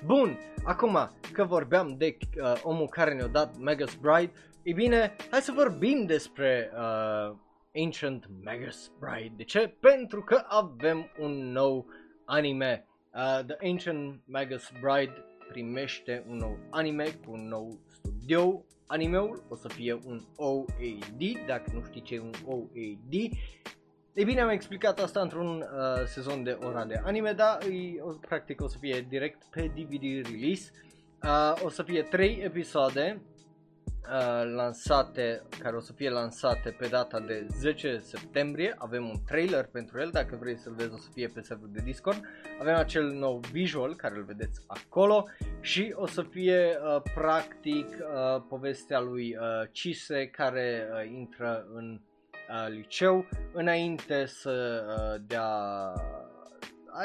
[0.06, 4.32] Bun, acum că vorbeam de uh, omul care ne-a dat Megas Bride,
[4.70, 7.36] e bine, hai să vorbim despre uh,
[7.76, 9.34] Ancient Magus Bride.
[9.36, 9.76] De ce?
[9.80, 11.86] Pentru că avem un nou
[12.26, 12.88] anime.
[13.14, 15.14] Uh, The Ancient Magus Bride
[15.48, 18.64] primește un nou anime cu un nou studio.
[18.88, 23.14] Animeul o să fie un OAD, dacă nu știi ce e un OAD.
[24.14, 28.12] E bine, am explicat asta într-un uh, sezon de ora de anime, dar e, o,
[28.12, 30.72] practic o să fie direct pe DVD release.
[31.24, 33.22] Uh, o să fie 3 episoade
[34.12, 38.76] uh, lansate, care o să fie lansate pe data de 10 septembrie.
[38.78, 41.82] Avem un trailer pentru el, dacă vrei să-l vezi o să fie pe serverul de
[41.84, 42.22] Discord.
[42.60, 45.28] Avem acel nou visual care îl vedeți acolo
[45.62, 52.00] și o să fie uh, practic uh, povestea lui uh, Chise care uh, intră în
[52.50, 55.94] uh, liceu înainte să uh, dea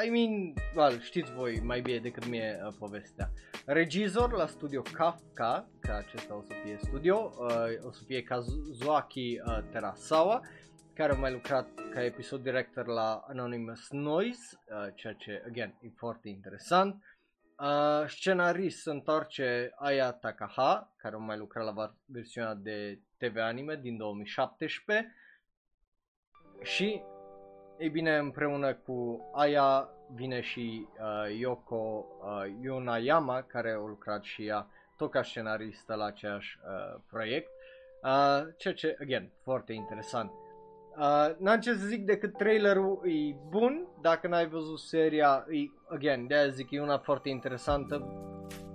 [0.05, 3.31] I mean, well, știți voi mai bine decât mie uh, povestea.
[3.65, 9.41] Regizor la studio Kafka, că acesta o să fie studio, uh, o să fie Kazuaki
[9.45, 10.41] uh, Terasawa,
[10.93, 15.89] care a mai lucrat ca episod director la Anonymous Noise, uh, ceea ce, again, e
[15.95, 17.03] foarte interesant.
[17.57, 23.75] Uh, scenarist se întoarce Aya Takaha, care a mai lucrat la versiunea de TV anime
[23.75, 25.15] din 2017.
[26.61, 27.01] Și,
[27.77, 34.45] ei bine, împreună cu Aya vine și uh, Yoko uh, Yonayama, care a lucrat și
[34.45, 37.49] ea tot ca scenaristă la aceeași uh, proiect.
[38.03, 40.31] Uh, ceea ce, again, foarte interesant.
[40.97, 46.27] Uh, n-am ce să zic decât trailerul e bun, dacă n-ai văzut seria, e, again,
[46.27, 48.07] de zic e una foarte interesantă,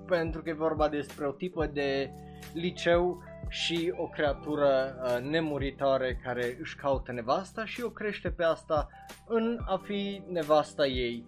[0.06, 2.10] pentru că e vorba despre o tipă de
[2.52, 8.88] liceu și o creatură uh, nemuritoare care își caută nevasta și o crește pe asta
[9.26, 11.24] în a fi nevasta ei.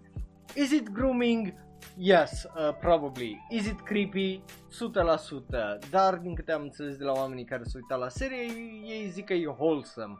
[0.55, 1.53] Is it grooming?
[1.97, 3.47] Yes, uh, probably.
[3.49, 4.41] Is it creepy?
[4.41, 4.43] 100%.
[5.89, 8.41] Dar din câte am înțeles de la oamenii care se uitat la serie,
[8.85, 10.19] ei zic că e wholesome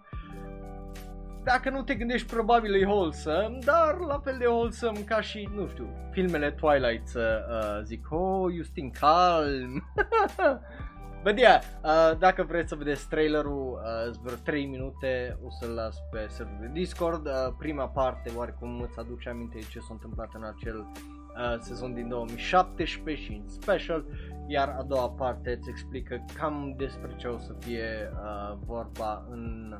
[1.44, 5.68] dacă nu te gândești, probabil e wholesome, dar la fel de wholesome ca și, nu
[5.68, 9.84] știu, filmele Twilight să uh, zic, oh, you stink calm.
[11.24, 15.98] But yeah, uh, dacă vreți să vedeți trailerul, uh, vreo 3 minute, o să-l las
[16.12, 17.26] pe serverul de Discord.
[17.26, 22.08] Uh, prima parte, oarecum îți aduce aminte ce s-a întâmplat în acel uh, sezon din
[22.08, 24.06] 2017 și în special,
[24.48, 29.76] iar a doua parte îți explică cam despre ce o să fie uh, vorba în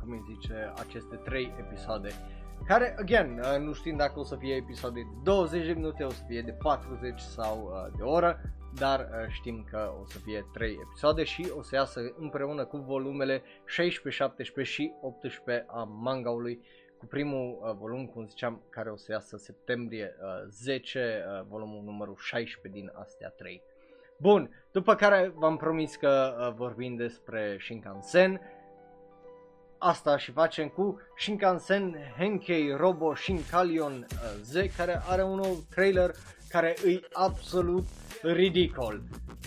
[0.00, 2.08] cum îi zice, aceste 3 episoade.
[2.66, 6.10] Care, again, uh, nu știm dacă o să fie episoade de 20 de minute, o
[6.10, 8.40] să fie de 40 sau uh, de oră,
[8.78, 12.76] dar uh, știm că o să fie 3 episoade și o să iasă împreună cu
[12.76, 16.60] volumele 16, 17 și 18 a mangaului
[16.98, 21.82] cu primul uh, volum, cum ziceam, care o să iasă septembrie uh, 10, uh, volumul
[21.84, 23.62] numărul 16 din astea 3.
[24.18, 28.40] Bun, după care v-am promis că uh, vorbim despre Shinkansen,
[29.78, 36.14] asta și facem cu Shinkansen Henkei Robo Shinkalion uh, Z care are un nou trailer
[36.48, 37.86] care îi absolut
[38.22, 39.02] ridicol.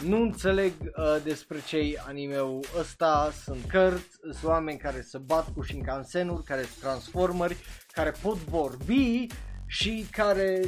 [0.05, 5.63] Nu înțeleg uh, despre ce anime-ul ăsta, sunt cărți, sunt oameni care se bat cu
[5.63, 7.57] Shinkansenuri, care sunt transformeri,
[7.91, 9.27] care pot vorbi
[9.65, 10.61] și care...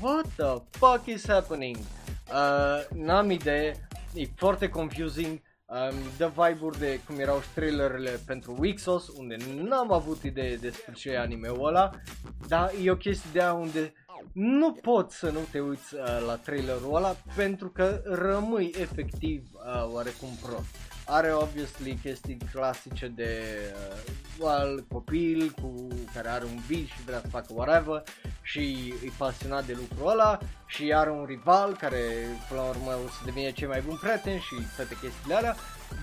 [0.00, 1.76] What the fuck is happening?
[1.76, 8.56] Uh, n-am idee, e foarte confusing, um, dă vibe-uri de cum erau și trailerele pentru
[8.58, 11.90] Wixos, unde n-am avut idee despre ce e anime-ul ăla,
[12.48, 13.92] dar e o chestie de aia unde
[14.32, 19.92] nu poți să nu te uiți uh, la trailerul ăla pentru că rămâi efectiv uh,
[19.92, 20.76] oarecum prost.
[21.06, 23.42] Are obviously chestii clasice de
[23.74, 28.02] uh, well, copil cu care are un vis și vrea să facă whatever
[28.42, 32.00] și e pasionat de lucrul ăla și are un rival care
[32.48, 35.56] până la urmă o să devină cei mai buni prieteni și toate chestiile alea.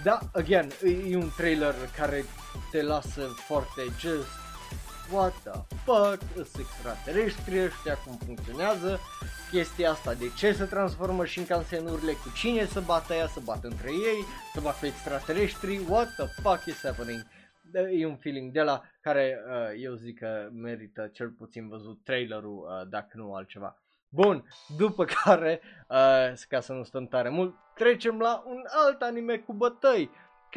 [0.03, 0.71] Da, again,
[1.09, 2.25] e un trailer care
[2.71, 4.44] te lasă foarte just
[5.11, 5.51] what the
[5.85, 8.99] fuck, sunt extraterestri ăștia, cum funcționează?
[9.51, 13.39] Chestia asta, de ce se transformă și în cansenurile, cu cine să bată ea, să
[13.43, 17.25] bată între ei, să bată extraterestri, what the fuck is happening?
[17.91, 22.57] E un feeling de la care uh, eu zic că merită cel puțin văzut trailerul,
[22.57, 23.79] uh, dacă nu altceva.
[24.09, 24.45] Bun,
[24.77, 29.53] după care, uh, ca să nu stăm tare mult, trecem la un alt anime cu
[29.53, 30.09] bătăi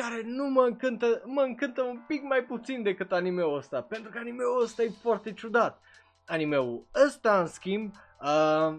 [0.02, 4.18] care nu mă încântă, mă încântă un pic mai puțin decât animeul ăsta, pentru că
[4.18, 5.80] animeul ăsta e foarte ciudat.
[6.26, 8.76] Animeul ăsta, în schimb, uh,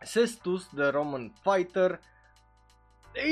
[0.00, 2.00] Sestus, The Roman Fighter,
[3.12, 3.30] e,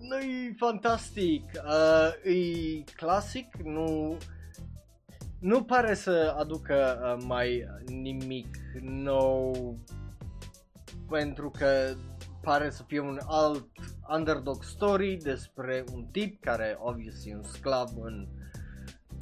[0.00, 4.16] nu e fantastic, uh, e clasic, nu,
[5.40, 9.74] nu pare să aducă uh, mai nimic nou,
[11.08, 11.94] pentru că
[12.42, 13.66] pare să fie un alt
[14.08, 18.26] underdog story despre un tip care obviously e un sclav în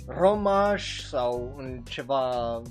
[0.06, 2.62] Romaș sau în ceva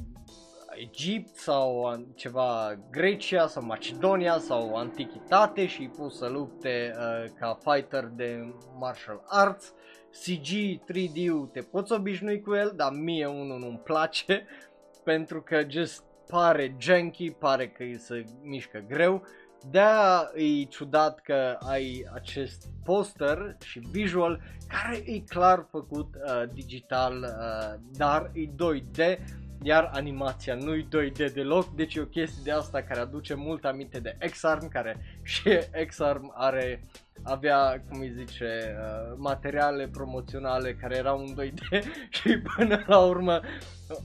[0.78, 7.60] Egipt sau în ceva Grecia sau Macedonia sau Antichitate și pus să lupte uh, ca
[7.64, 9.74] fighter de martial arts.
[10.12, 14.46] CG 3D-ul te poți obișnui cu el, dar mie unul nu-mi place
[15.04, 19.24] pentru că just pare janky, pare că îi se mișcă greu
[19.70, 27.14] de-aia e ciudat că ai acest poster și visual care e clar făcut uh, digital,
[27.14, 29.20] uh, dar e 2D,
[29.66, 33.66] iar animația nu e 2D deloc, deci e o chestie de asta care aduce mult
[33.66, 36.84] aminte de X-Arm, care și X-Arm are
[37.24, 41.84] avea, cum îi zice, uh, materiale promoționale care erau în 2D
[42.22, 43.42] și până la urmă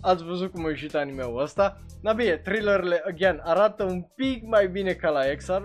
[0.01, 1.81] ați văzut cum a ieșit anime-ul ăsta.
[2.03, 5.63] Na bine, thrillerele, again, arată un pic mai bine ca la XR,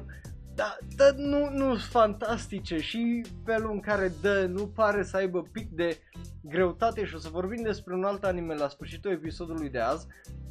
[0.55, 5.41] dar da, nu, nu sunt fantastice și felul în care dă nu pare să aibă
[5.51, 5.97] pic de
[6.41, 10.07] greutate și o să vorbim despre un alt anime la sfârșitul episodului de azi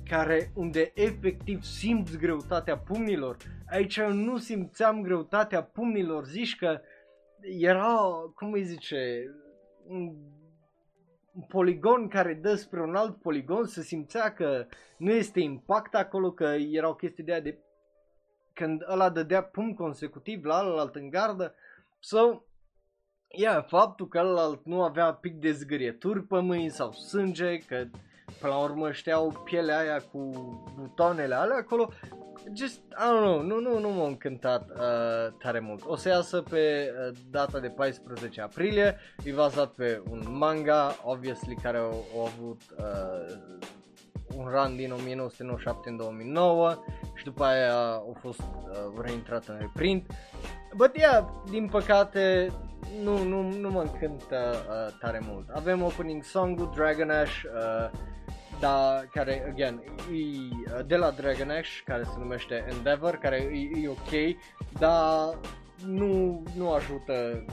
[0.08, 3.36] care unde efectiv simți greutatea pumnilor.
[3.70, 6.80] Aici nu simțeam greutatea pumnilor, zici că
[7.40, 7.96] era,
[8.34, 9.30] cum îi zice,
[9.86, 10.12] un
[11.48, 14.66] poligon care dă spre un alt poligon, se simțea că
[14.98, 17.58] nu este impact acolo, că era o chestie de aia de
[18.54, 21.54] când ăla dădea pum consecutiv la alalt în gardă.
[22.00, 22.42] So,
[23.28, 27.84] yeah, faptul că ălalt nu avea pic de zgârieturi pe mâini sau sânge, că
[28.40, 30.30] până la urmă știau pielea aia cu
[30.76, 31.92] butoanele alea acolo,
[32.52, 35.84] just, I don't know, nu, nu, nu m-a încântat uh, tare mult.
[35.86, 41.56] O să iasă pe uh, data de 14 aprilie, e bazat pe un manga, obviously,
[41.62, 43.36] care au, au avut uh,
[44.36, 46.74] un run din 1997 în 2009
[47.14, 50.06] și după aia a fost uh, reintrat în reprint.
[50.76, 52.52] But yeah, din păcate
[53.02, 55.48] nu, nu, nu mă încântă uh, tare mult.
[55.48, 57.90] Avem opening song-ul Dragon Ash, uh,
[58.60, 63.80] da, care, again, e uh, de la Dragon Ash, care se numește Endeavor, care e,
[63.82, 64.36] e ok,
[64.78, 65.38] dar
[65.86, 67.44] nu, nu ajută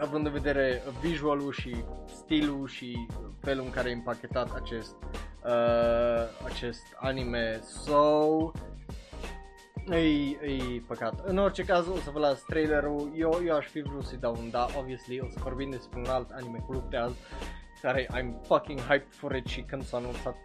[0.00, 3.06] având în vedere visualul și stilul și
[3.40, 4.94] felul în care e împachetat acest,
[5.46, 7.60] uh, acest anime.
[7.62, 8.50] So,
[9.90, 11.20] e, e păcat.
[11.24, 14.36] În orice caz o să vă las trailerul, eu, eu aș fi vrut să-i dau
[14.38, 17.16] un da, obviously, o să vorbim despre un alt anime cu de azi
[17.86, 20.36] care I'm fucking hyped for it și când s-a anunțat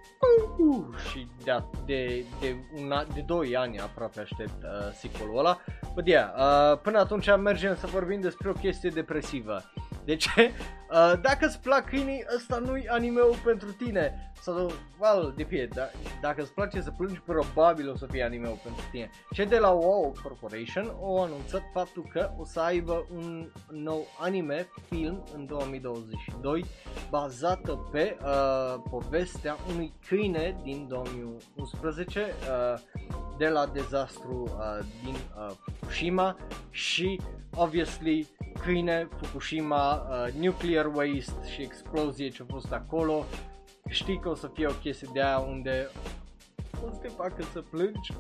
[0.58, 5.62] uh, și de, de, de, una, de 2 ani aproape aștept uh, sequel-ul ăla.
[5.94, 9.62] But yeah, uh, până atunci mergem să vorbim despre o chestie depresivă.
[10.06, 10.52] De ce?
[10.92, 14.31] Uh, dacă îți plac câinii, ăsta nu-i anime-ul pentru tine.
[14.42, 15.90] Sau, well, depinde, da,
[16.22, 19.10] dacă îți place să plângi, probabil o să fie anime-ul pentru tine.
[19.32, 24.68] Ce de la WoW Corporation au anunțat faptul că o să aibă un nou anime,
[24.90, 26.66] film, în 2022,
[27.10, 32.80] bazată pe uh, povestea unui câine din 2011 uh,
[33.38, 36.38] de la dezastru uh, din uh, Fukushima
[36.70, 37.20] și,
[37.56, 38.28] obviously,
[38.62, 43.26] câine, Fukushima, uh, nuclear waste și explozie ce a fost acolo.
[43.92, 45.90] Știi că o să fie o chestie de aia unde
[46.86, 48.14] o să te facă să plângi.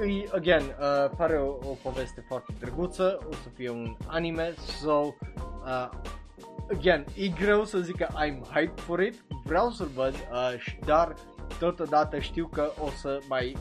[0.00, 5.14] E, again, uh, pare o, o poveste foarte drăguță, o să fie un anime, so,
[5.64, 5.88] uh,
[6.72, 11.14] again, e greu să zic că I'm hyped for it, vreau să-l văd, uh, dar
[11.58, 13.56] totodată știu că o să mai,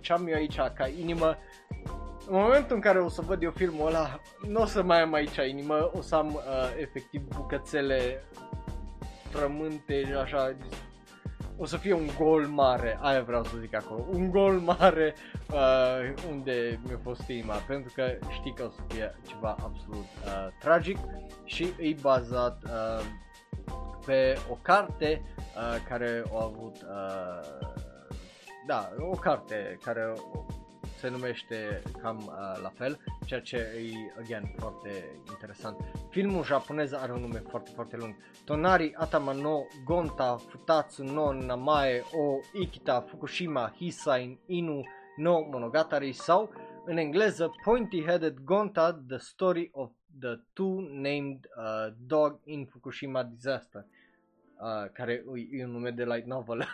[0.00, 1.36] ce am eu aici ca inimă,
[2.28, 5.12] în momentul în care o să văd eu filmul ăla, nu o să mai am
[5.12, 6.42] aici inimă, o să am uh,
[6.80, 8.24] efectiv bucățele
[9.34, 10.56] frământe, așa,
[11.56, 15.14] o să fie un gol mare, aia vreau să zic acolo, un gol mare
[15.50, 20.48] uh, unde mi-a fost inima, pentru că știi că o să fie ceva absolut uh,
[20.58, 20.98] tragic
[21.44, 23.04] și e bazat uh,
[24.06, 27.68] pe o carte uh, care a avut, uh,
[28.66, 30.12] da, o carte care
[30.98, 35.76] se numește cam uh, la fel, ceea ce e, again, foarte interesant.
[36.10, 38.14] Filmul japonez are un nume foarte, foarte lung.
[38.44, 44.82] Tonari Atama no Gonta Futatsu no Namae o Ikita Fukushima Hisain Inu
[45.16, 46.50] no Monogatari sau
[46.84, 49.90] în engleză Pointy-Headed Gonta The Story of
[50.20, 53.86] the Two Named uh, Dog in Fukushima Disaster
[54.60, 56.58] uh, care e, e un nume de light novel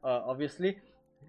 [0.00, 0.82] uh, obviously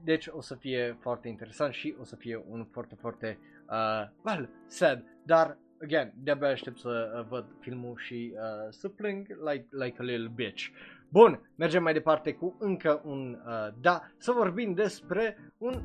[0.03, 3.39] deci o să fie foarte interesant și o să fie un foarte, foarte,
[3.69, 8.39] uh, well, sad, dar, again, de-abia aștept să uh, văd filmul și uh,
[8.69, 10.67] să plâng like, like a little bitch.
[11.09, 15.81] Bun, mergem mai departe cu încă un uh, da, să vorbim despre un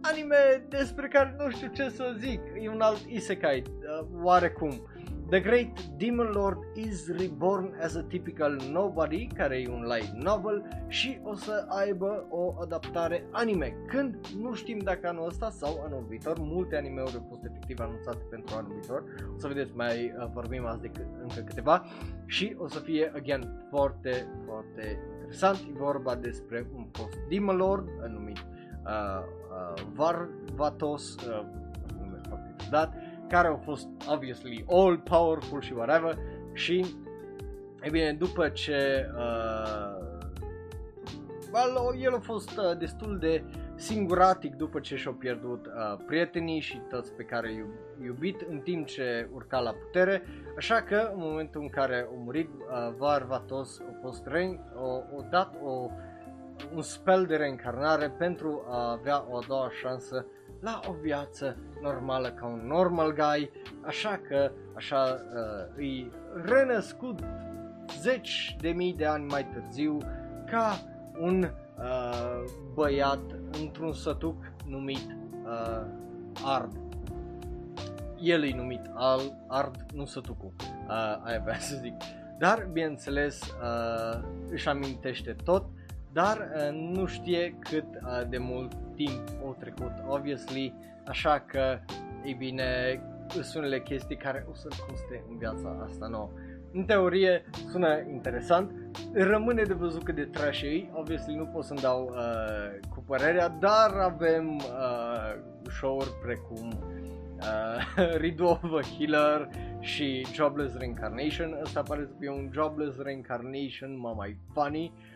[0.00, 4.88] anime despre care nu știu ce să zic, e un alt isekai, uh, oarecum.
[5.28, 10.84] The Great Demon Lord is reborn as a typical nobody, care e un light novel
[10.88, 13.76] și o să aibă o adaptare anime.
[13.86, 14.26] Când?
[14.40, 16.38] Nu știm dacă anul ăsta sau anul viitor.
[16.38, 19.04] Multe animeuri au fost efectiv anunțate pentru anul viitor.
[19.34, 20.90] O să vedeți, mai uh, vorbim azi de
[21.22, 21.84] încă câteva
[22.26, 25.56] și o să fie, again, foarte, foarte interesant.
[25.56, 31.44] E vorba despre un post Demon Lord numit uh, uh, Varvatos, uh,
[31.98, 32.94] nume foarte ciudat,
[33.28, 36.18] care au fost obviously all powerful și whatever.
[36.52, 36.84] Și
[37.82, 40.06] e bine, după ce uh,
[41.52, 43.44] well, el a fost uh, destul de
[43.76, 47.66] singuratic după ce și-au pierdut uh, prietenii și toți pe care i-au
[48.04, 50.22] iubit în timp ce urca la putere,
[50.56, 55.24] așa că în momentul în care a murit uh, Varvatos a fost re- o, o
[55.30, 55.90] dat o,
[56.74, 60.26] un spell de reîncarnare pentru a avea o a doua șansă
[60.60, 63.50] la o viață normală ca un normal guy,
[63.86, 66.12] așa că așa uh, îi
[66.44, 67.20] renăscut
[68.00, 69.98] zeci de mii de ani mai târziu
[70.46, 70.78] ca
[71.20, 72.44] un uh,
[72.74, 73.22] băiat
[73.60, 74.36] într-un sătuc
[74.66, 75.86] numit uh,
[76.44, 76.72] Ard.
[78.20, 81.94] El e numit Al, Ard, nu sătucul, uh, aia vreau să zic.
[82.38, 85.64] Dar, bineînțeles, uh, își amintește tot,
[86.12, 90.74] dar uh, nu știe cât uh, de mult timp au trecut, obviously,
[91.06, 91.78] așa că,
[92.24, 96.30] ei bine, sunt unele chestii care o să-l coste în viața asta nouă.
[96.72, 98.72] În teorie sună interesant,
[99.12, 103.48] rămâne de văzut cât de trash e, obviously nu pot să-mi dau uh, cu părerea,
[103.48, 105.34] dar avem uh,
[105.68, 106.68] show-uri precum
[107.36, 109.48] uh, Riddle of a Healer
[109.80, 115.15] și Jobless Reincarnation, ăsta pare să fie un Jobless Reincarnation, mă mai funny, uh,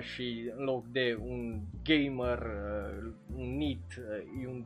[0.00, 4.64] și în loc de un gamer, uh, un NEET, uh, un,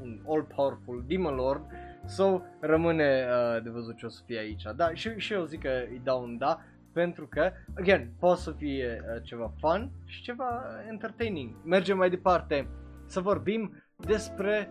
[0.00, 1.66] un all-powerful Demon Lord,
[2.06, 4.62] So, rămâne uh, de văzut ce o să fie aici.
[4.76, 6.60] Da, și, și eu zic că îi dau un da,
[6.92, 11.54] pentru că, again, poate să fie uh, ceva fun și ceva entertaining.
[11.64, 12.68] Mergem mai departe
[13.06, 14.70] să vorbim despre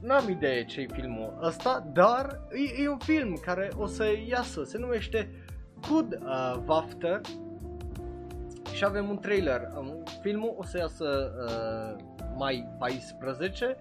[0.00, 2.40] N-am idee ce e filmul ăsta, dar
[2.76, 5.30] e, e un film care o să iasă, se numește
[5.88, 7.20] Good uh, Wafter
[8.78, 9.68] și avem un trailer.
[9.76, 12.04] Um, filmul o să iasă uh,
[12.36, 13.76] mai 14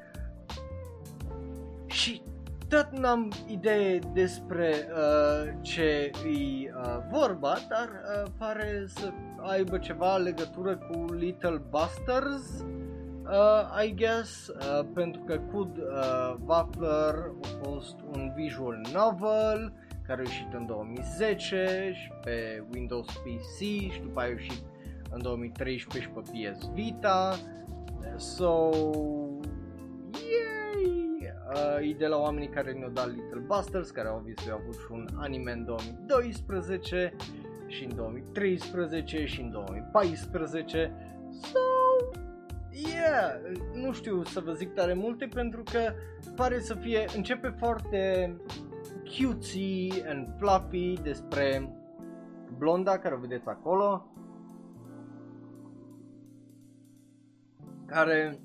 [1.85, 2.21] și
[2.67, 10.17] tot n-am idee despre uh, ce e uh, vorba, dar uh, pare să aibă ceva
[10.17, 12.63] legătură cu Little Busters,
[13.23, 19.73] uh, I guess, uh, pentru că Cud uh, Waffler a fost un visual novel
[20.07, 23.57] care a ieșit în 2010 și pe Windows PC
[23.91, 24.63] și după aia a ieșit
[25.09, 27.35] în 2013 și pe PS Vita.
[28.15, 28.69] So,
[31.53, 34.91] uh, e de la oamenii care ne-au dat Little Busters, care au obviously avut și
[34.91, 37.15] un anime în 2012
[37.67, 40.91] și în 2013 și în 2014.
[41.41, 41.59] So,
[42.71, 43.41] yeah,
[43.73, 45.93] nu știu să vă zic tare multe pentru că
[46.35, 48.35] pare să fie, începe foarte
[49.03, 51.69] cutesy and fluffy despre
[52.57, 54.11] blonda care o vedeți acolo
[57.87, 58.39] care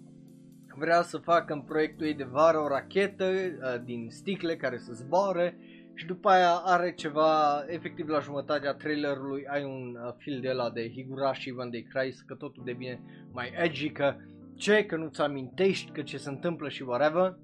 [0.77, 4.93] vrea să facă în proiectul ei de vară o rachetă uh, din sticle care să
[4.93, 5.59] zboare
[5.95, 10.71] și după aia are ceva, efectiv la jumătatea trailerului ai un uh, fil de la
[10.71, 14.15] de Higurashi Van de Cry că totul devine mai edgy, că
[14.55, 17.39] ce, că nu-ți amintești că ce se întâmplă și whatever.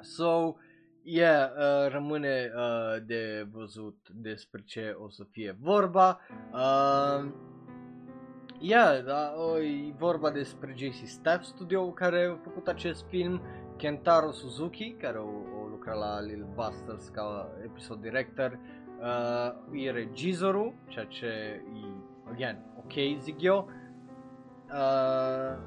[0.00, 0.54] So,
[1.02, 6.20] yeah, uh, rămâne uh, de văzut despre ce o să fie vorba.
[6.52, 7.30] Uh,
[8.62, 9.32] Yeah, da,
[9.62, 13.40] e vorba despre JC Staff Studio care a făcut acest film,
[13.76, 15.28] Kentaro Suzuki, care o,
[15.62, 18.58] o lucra la Lil Busters ca episod director,
[18.98, 21.62] uh, e regizorul, ceea ce e,
[22.30, 23.68] again, ok, zic eu.
[24.68, 25.58] Uh,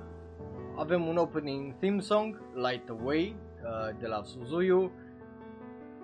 [0.76, 4.92] avem un opening theme song, Light Away, uh, de la Suzuyu,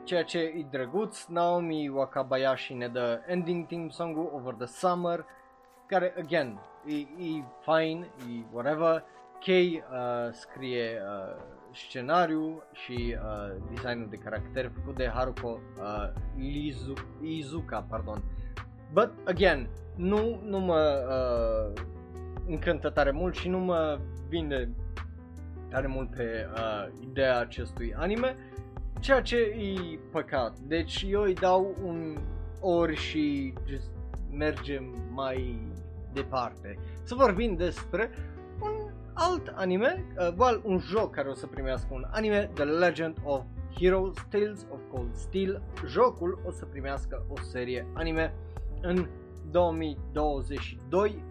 [0.04, 1.26] ceea ce e drăguț.
[1.26, 5.26] Naomi Wakabayashi ne dă ending theme song-ul Over the Summer,
[5.88, 9.04] care, again, e, e fine, e whatever.
[9.46, 11.42] Kay uh, scrie uh,
[11.74, 18.24] scenariu și uh, designul de caracter făcut de Haruko uh, Lizu, Izuka, pardon.
[18.94, 21.82] But again, nu, nu mă uh,
[22.48, 24.70] încântă tare mult și nu mă vinde
[25.70, 28.36] tare mult pe uh, ideea acestui anime,
[29.00, 30.58] ceea ce e păcat.
[30.60, 32.18] Deci eu îi dau un
[32.60, 33.90] ori și just
[34.32, 35.60] mergem mai
[36.22, 36.80] departe.
[37.04, 38.10] Să vorbim despre
[38.62, 43.18] un alt anime, uh, well, un joc care o să primească un anime, The Legend
[43.24, 43.44] of
[43.80, 45.62] Heroes Tales of Cold Steel.
[45.88, 48.34] Jocul o să primească o serie anime
[48.82, 49.08] în
[49.52, 51.24] 2022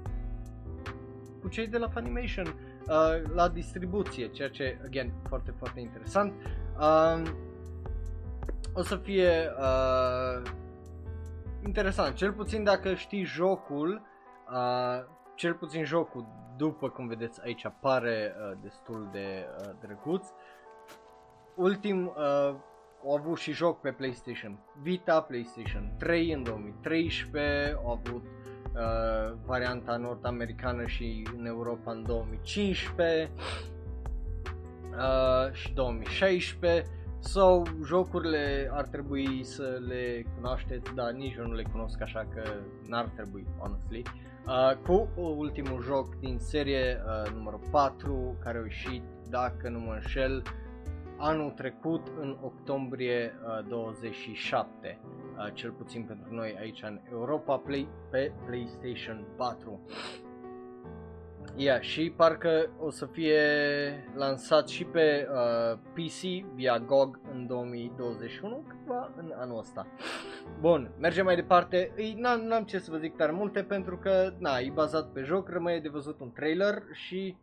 [1.41, 6.33] cu cei de la Funimation uh, la distribuție, ceea ce, again, foarte, foarte interesant.
[6.79, 7.23] Uh,
[8.73, 10.51] o să fie uh,
[11.65, 14.03] interesant, cel puțin dacă știi jocul,
[14.53, 16.27] Uh, cel puțin jocul,
[16.57, 20.27] după cum vedeți aici, pare uh, destul de uh, drăguț.
[21.55, 22.55] Ultim, uh,
[23.05, 29.97] au avut și joc pe PlayStation Vita, PlayStation 3 în 2013, au avut uh, varianta
[29.97, 33.31] nord-americană și în Europa în 2015
[34.91, 36.85] uh, și 2016
[37.19, 42.27] sau so, jocurile ar trebui să le cunoașteți, dar nici eu nu le cunosc așa
[42.35, 42.43] că
[42.87, 44.03] n-ar trebui, honestly.
[44.07, 44.29] Uh,
[44.87, 50.43] cu ultimul joc din serie, uh, numărul 4, care a ieșit, dacă nu mă înșel,
[51.17, 55.01] anul trecut în octombrie uh, 27,
[55.37, 59.81] uh, cel puțin pentru noi aici în Europa, Play, pe PlayStation 4.
[61.57, 63.41] Yeah, și parcă o să fie
[64.15, 69.87] lansat și pe uh, PC via GOG în 2021, câtva în anul ăsta.
[70.61, 71.93] Bun, mergem mai departe.
[71.97, 75.23] Ei, n-am, n-am ce să vă zic tare multe pentru că, na, e bazat pe
[75.23, 77.37] joc, rămâne de văzut un trailer și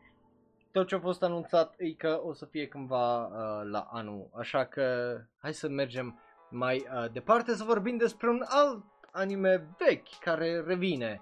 [0.71, 4.29] tot ce a fost anunțat e că o să fie cândva uh, la anul.
[4.37, 10.19] Așa că hai să mergem mai uh, departe să vorbim despre un alt anime vechi
[10.19, 11.21] care revine.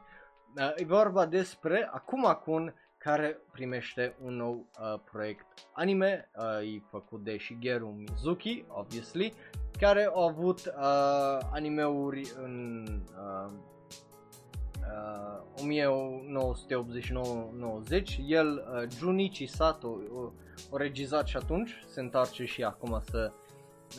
[0.58, 6.82] Uh, e vorba despre Akuma Kun care primește un nou uh, proiect anime, uh, e
[6.90, 9.34] făcut de Shigeru Mizuki, obviously,
[9.80, 13.52] care au avut uh, animeuri în uh,
[14.82, 15.42] uh,
[17.92, 20.32] 1989-90, el, uh, Junichi Sato, o,
[20.70, 23.32] o regizat și atunci, se întoarce și acum să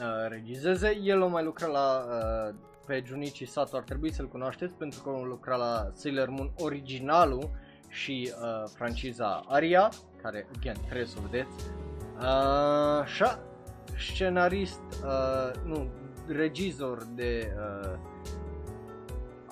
[0.00, 2.54] uh, regizeze, el a mai lucrat la, uh,
[2.86, 7.50] pe Junichi Sato, ar trebui să-l cunoașteți pentru că a lucrat la Sailor Moon originalul,
[7.94, 9.90] și uh, franciza Aria,
[10.22, 11.68] care, again, trebuie să o vedeți.
[12.16, 13.38] Uh, așa,
[13.98, 15.88] scenarist, uh, nu,
[16.26, 17.98] regizor de uh,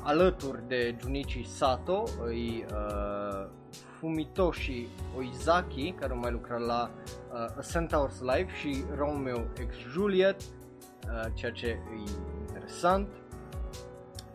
[0.02, 3.46] alături de Junichi Sato, îi uh,
[3.98, 6.90] Fumitoshi Oizaki, care mai lucra la
[7.32, 11.80] uh, A Centaur's Life și Romeo X Juliet, uh, ceea ce e
[12.40, 13.21] interesant.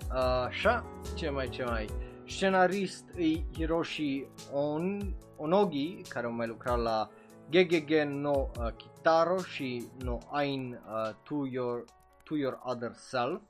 [0.10, 0.86] Uh, așa,
[1.16, 1.86] ce mai, ce mai,
[2.26, 7.10] Scenarist e Hiroshi On, Onogi, care a mai lucrat la
[7.50, 11.84] Gegegen no uh, Kitaro și no Ain uh, to, your,
[12.24, 13.42] to Your Other Self,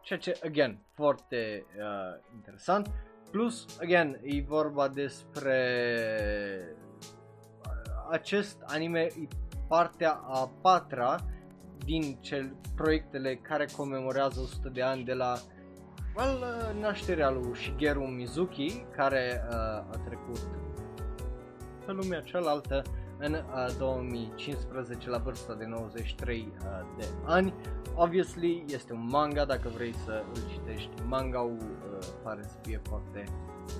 [0.00, 2.90] ceea ce, again, foarte uh, interesant.
[3.30, 5.58] Plus, again, e vorba despre
[7.66, 9.28] uh, acest anime, e
[9.68, 11.16] partea a patra
[11.84, 15.34] din cel proiectele care comemorează 100 de ani de la
[16.16, 19.54] well, uh, nașterea lui Shigeru Mizuki, care uh,
[19.90, 20.38] a trecut
[21.86, 22.82] pe lumea cealaltă
[23.18, 26.66] în uh, 2015 la vârsta de 93 uh,
[26.98, 27.54] de ani.
[27.94, 33.24] Obviously este un manga, dacă vrei să îl citești, manga-ul uh, pare să fie foarte,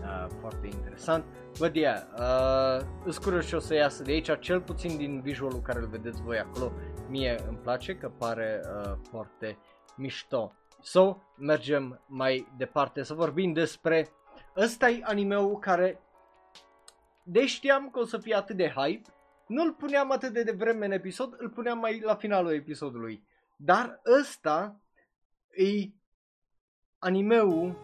[0.03, 1.25] uh, foarte interesant.
[1.59, 5.61] But yeah, uh, îți curios și o să iasă de aici, cel puțin din visualul
[5.61, 6.73] care îl vedeți voi acolo,
[7.09, 9.59] mie îmi place că pare uh, foarte
[9.97, 10.53] mișto.
[10.87, 14.09] So, mergem mai departe să vorbim despre
[14.57, 16.01] ăsta e animeul care
[17.23, 19.09] de știam că o să fie atât de hype,
[19.47, 23.27] nu-l puneam atât de devreme în episod, îl puneam mai la finalul episodului.
[23.57, 24.81] Dar ăsta
[25.51, 25.91] e
[26.99, 27.77] animeul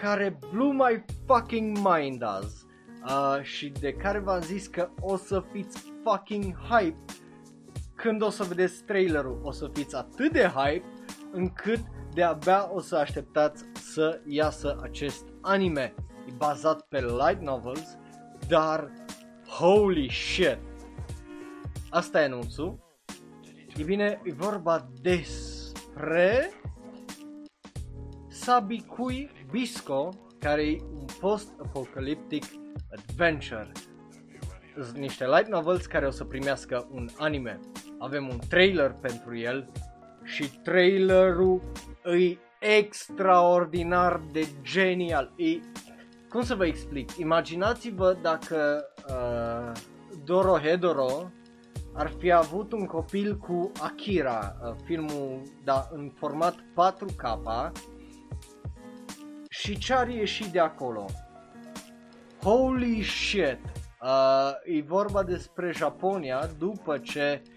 [0.00, 2.64] care blew my fucking mind azi.
[3.04, 7.04] Uh, și de care v-am zis că o să fiți fucking hype.
[7.94, 10.95] Când o să vedeți trailerul, o să fiți atât de hype
[11.32, 11.80] încât
[12.14, 15.94] de-abia o să așteptați să iasă acest anime.
[16.28, 17.98] E bazat pe light novels,
[18.48, 18.92] dar
[19.46, 20.58] holy shit!
[21.90, 22.78] Asta e anunțul.
[23.76, 26.50] E bine, e vorba despre
[28.28, 30.08] Sabikui Bisco,
[30.38, 32.44] care e un post-apocalyptic
[32.90, 33.72] adventure.
[34.82, 37.60] Sunt niște light novels care o să primească un anime.
[37.98, 39.70] Avem un trailer pentru el
[40.26, 41.60] și trailerul
[42.02, 45.32] e extraordinar de genial.
[45.36, 45.58] E,
[46.28, 47.16] cum să vă explic?
[47.16, 49.80] Imaginați-vă dacă uh,
[50.24, 51.30] Doro Hedoro
[51.92, 57.70] ar fi avut un copil cu Akira, uh, filmul da, în format 4K
[59.48, 61.04] și ce ar ieși de acolo?
[62.42, 63.58] Holy shit!
[64.02, 67.55] Uh, e vorba despre Japonia după ce uh,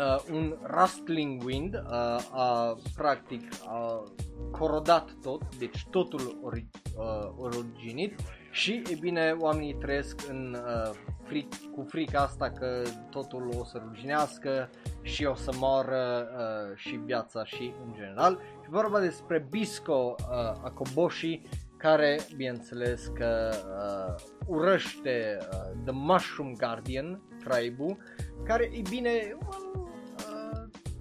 [0.00, 1.90] uh, un rustling wind uh,
[2.32, 4.02] a practic a
[4.50, 6.66] corodat tot, deci totul ori,
[6.96, 8.20] uh, originit
[8.50, 13.82] și e bine oamenii trăiesc în uh, fric, cu frica asta că totul o să
[13.84, 14.70] ruginească
[15.02, 18.38] și o să moară uh, și viața și în general.
[18.62, 20.26] Și vorba despre Bisco uh,
[20.64, 21.40] Akoboshi
[21.76, 24.14] care bineînțeles că uh,
[24.46, 27.96] urăște uh, The Mushroom Guardian tribe
[28.44, 29.85] care e bine uh,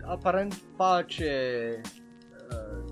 [0.07, 1.81] aparent face
[2.51, 2.83] uh,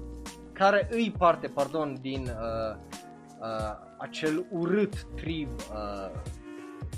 [0.51, 2.75] care îi parte, pardon, din uh,
[3.39, 6.11] uh, acel urât trib uh,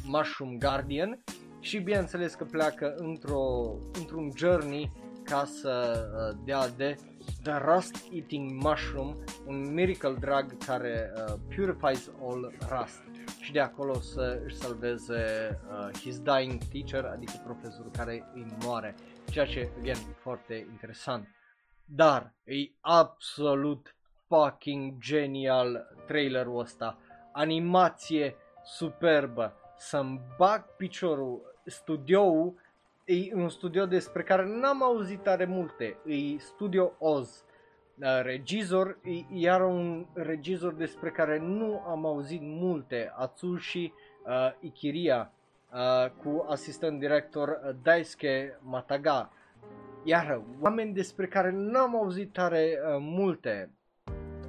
[0.05, 1.23] Mushroom Guardian
[1.59, 4.91] și bineînțeles că pleacă într-o, într-un journey
[5.23, 6.95] ca să uh, dea de
[7.43, 13.01] The Rust Eating Mushroom, un miracle drug care uh, purifies all rust.
[13.39, 18.95] Și de acolo să își salveze uh, his dying teacher, adică profesorul care îi moare,
[19.35, 21.27] ceea ce, again, e foarte interesant.
[21.85, 23.95] Dar e absolut
[24.27, 26.97] fucking genial trailerul ăsta,
[27.31, 32.61] animație superbă, să-mi bag piciorul, studioul
[33.05, 37.43] e un studio despre care n-am auzit tare multe, e Studio Oz,
[37.99, 43.93] uh, regizor, e iar un regizor despre care nu am auzit multe, Atsushi
[44.25, 45.31] uh, Ikiria,
[45.75, 49.31] uh, cu asistent director uh, Daisuke Mataga.
[50.03, 53.71] Iar oameni despre care n-am auzit tare uh, multe,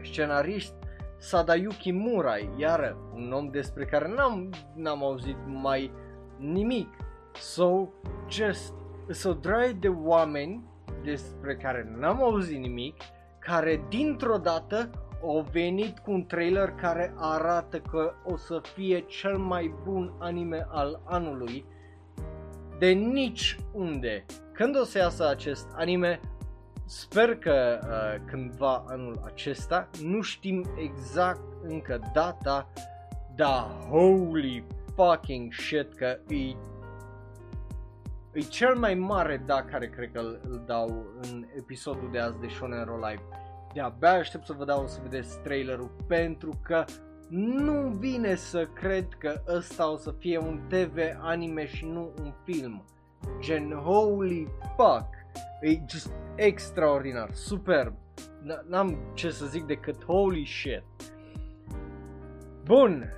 [0.02, 0.74] scenarist
[1.18, 5.90] Sadayuki Murai, iar un om despre care n-am, n-am auzit mai
[6.38, 6.88] nimic.
[7.34, 7.88] So,
[8.28, 8.74] just,
[9.08, 10.64] so drag de oameni
[11.02, 13.02] despre care n-am auzit nimic,
[13.38, 14.90] care dintr-o dată
[15.22, 20.66] au venit cu un trailer care arată că o să fie cel mai bun anime
[20.70, 21.64] al anului
[22.78, 24.24] de nici unde.
[24.52, 26.20] Când o să iasă acest anime,
[26.84, 32.68] sper că uh, cândva anul acesta, nu știm exact încă data,
[33.34, 34.64] dar holy
[34.94, 36.56] fucking shit că e
[38.36, 42.40] E cel mai mare da care cred că îl, îl dau în episodul de azi
[42.40, 43.22] de Shonen Roll Live.
[43.76, 46.84] De-abia aștept să vă dau să vedeți trailerul pentru că
[47.28, 52.32] nu vine să cred că ăsta o să fie un TV anime și nu un
[52.44, 52.84] film.
[53.40, 55.08] Gen holy fuck.
[55.60, 57.94] E just extraordinar, superb.
[58.68, 60.84] N-am ce să zic decât holy shit.
[62.64, 63.12] Bun,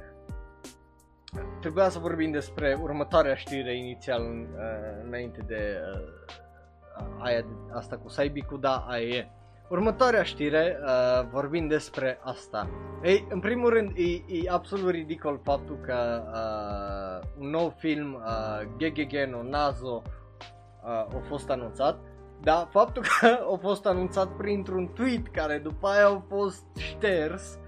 [1.60, 8.56] trebuia să vorbim despre următoarea știre inițial uh, înainte de uh, aia, asta cu Saibicu,
[8.56, 9.28] da, aia e.
[9.68, 12.68] Următoarea știre, uh, vorbim despre asta.
[13.02, 18.68] Ei, în primul rând, e, e absolut ridicol faptul că uh, un nou film, uh,
[18.76, 21.98] Gegege no Nazo, uh, a fost anunțat.
[22.40, 27.58] Dar faptul că a fost anunțat printr-un tweet care după aia a fost șters,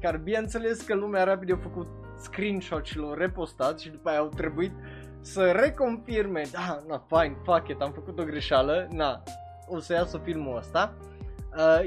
[0.00, 1.88] care bineînțeles că lumea rapid a făcut
[2.18, 4.72] screenshot și l-au repostat și după aia au trebuit
[5.20, 9.22] să reconfirme, da, na, fine, fuck it, am făcut o greșeală, na,
[9.68, 10.94] o să iasă filmul ăsta.
[11.00, 11.09] Uh,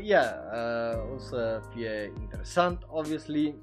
[0.01, 3.55] yeah, uh, o să fie interesant, obviously.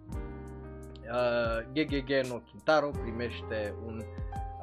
[1.13, 4.03] Uh, GGG no Kintaro primește un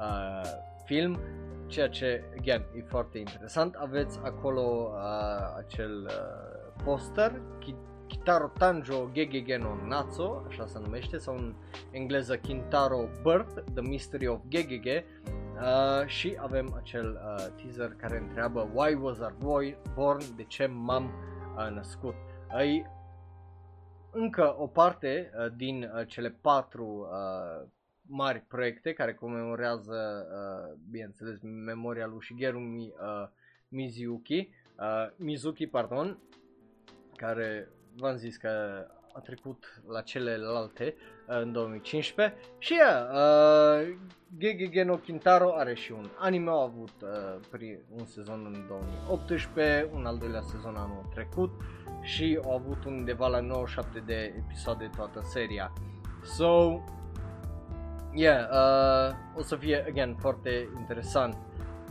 [0.00, 0.48] uh,
[0.84, 1.18] film,
[1.66, 3.74] ceea ce, again, e foarte interesant.
[3.74, 7.42] Aveți acolo uh, acel uh, poster,
[8.06, 11.54] Kitaro Tanjo Gegege no Natsu, așa se numește, sau în
[11.90, 15.04] engleză Kintaro Birth, The Mystery of Gegege,
[15.60, 20.22] uh, și avem acel uh, teaser care întreabă Why was our boy born?
[20.36, 21.12] De ce m-am
[21.56, 22.14] uh, născut?
[22.54, 22.82] Uh,
[24.10, 27.68] încă o parte uh, din uh, cele patru uh,
[28.08, 33.28] mari proiecte care comemorează, uh, bineînțeles, memoria lui Shigeru Mi, uh,
[33.68, 34.48] Mizuki,
[34.78, 36.18] uh, Mizuki, pardon,
[37.16, 38.86] care v-am zis că
[39.18, 40.94] a trecut la celelalte
[41.26, 43.96] uh, în 2015 și yeah, uh,
[44.38, 49.88] Gegege no Kintaro are și un anime, a avut uh, pri, un sezon în 2018,
[49.92, 51.50] un al doilea sezon anul trecut
[52.02, 55.72] și a avut undeva la 97 de episoade toată seria.
[56.24, 56.80] So,
[58.14, 61.36] yeah, uh, o să fie, again, foarte interesant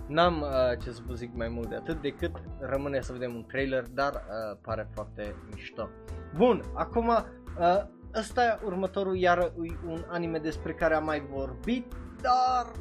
[0.08, 3.46] N-am uh, ce să vă zic mai mult de atât decât rămâne să vedem un
[3.46, 5.90] trailer, dar uh, pare foarte mișto.
[6.36, 7.84] Bun, acum uh,
[8.16, 12.72] ăsta e următorul iar e un anime despre care am mai vorbit, dar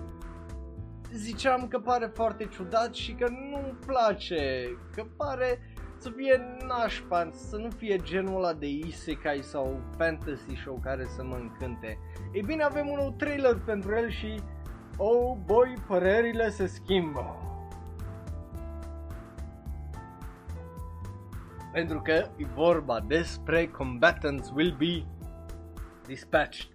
[1.13, 5.59] ziceam că pare foarte ciudat și că nu-mi place, că pare
[5.99, 11.25] să fie nașpa, să nu fie genul ăla de isekai sau fantasy show care să
[11.25, 11.99] mă încânte.
[12.33, 14.41] Ei bine, avem un nou trailer pentru el și
[14.97, 17.37] Oh boy, părerile se schimbă.
[21.77, 25.07] Pentru că e vorba despre Combatants Will Be
[26.07, 26.69] Dispatched,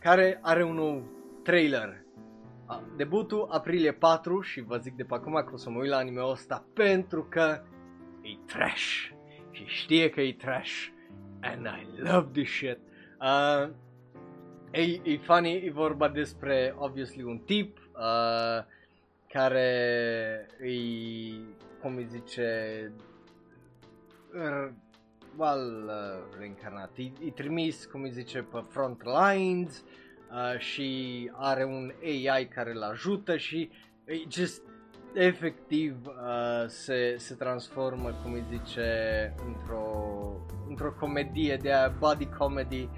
[0.00, 1.02] care are un nou
[1.42, 2.04] trailer.
[2.96, 5.96] Debutul aprilie 4 și vă zic de pe acum că o să mă uit la
[5.96, 7.62] anime-ul ăsta pentru că
[8.22, 9.10] e trash
[9.50, 10.86] și știe că e trash
[11.40, 12.78] and I love this shit.
[13.20, 13.70] Uh,
[14.70, 18.64] E, e funny, e vorba despre, obviously, un tip uh,
[19.28, 22.92] care îi, cum îi zice,
[25.36, 29.84] well, uh, reîncarnat, e, e trimis, cum îi zice, pe front lines
[30.30, 33.70] uh, și are un AI care îl ajută și
[34.04, 34.62] e just
[35.14, 38.84] efectiv uh, se, se transformă, cum îi zice,
[39.46, 39.86] într-o,
[40.68, 42.88] într-o comedie de a body comedy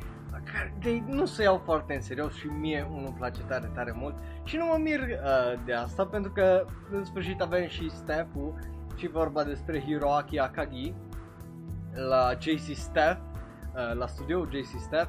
[0.52, 4.14] care de, nu se iau foarte în serios și mie unul place tare, tare mult
[4.44, 8.54] și nu mă mir uh, de asta pentru că în sfârșit avem și staff-ul
[8.96, 10.94] și vorba despre Hiroaki Akagi
[11.96, 13.18] la JC Staff,
[13.74, 15.08] uh, la studio JC Staff.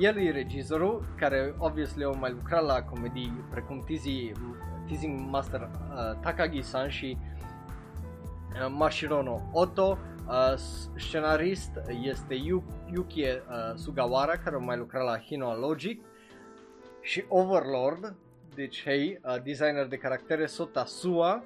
[0.00, 4.32] El e regizorul care obviously au mai lucrat la comedii precum Tizi,
[4.86, 7.16] Teasing Master uh, Takagi-san și
[8.52, 9.98] uh, Mashirono Oto
[10.30, 10.54] Uh,
[10.96, 11.70] scenarist
[12.02, 12.34] este
[12.90, 16.04] Yuki uh, Sugawara, care a mai lucrat la Hino Logic.
[17.00, 18.14] Și Overlord,
[18.54, 21.44] deci hei, uh, designer de caractere Sota Sua,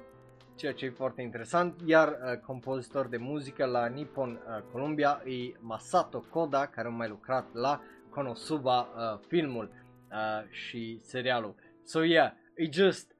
[0.55, 5.57] ceea ce e foarte interesant, iar uh, compozitor de muzică la Nippon uh, Columbia e
[5.59, 9.69] Masato Koda, care a mai lucrat la Konosuba uh, filmul
[10.11, 11.55] uh, și serialul.
[11.83, 13.11] So yeah, e just,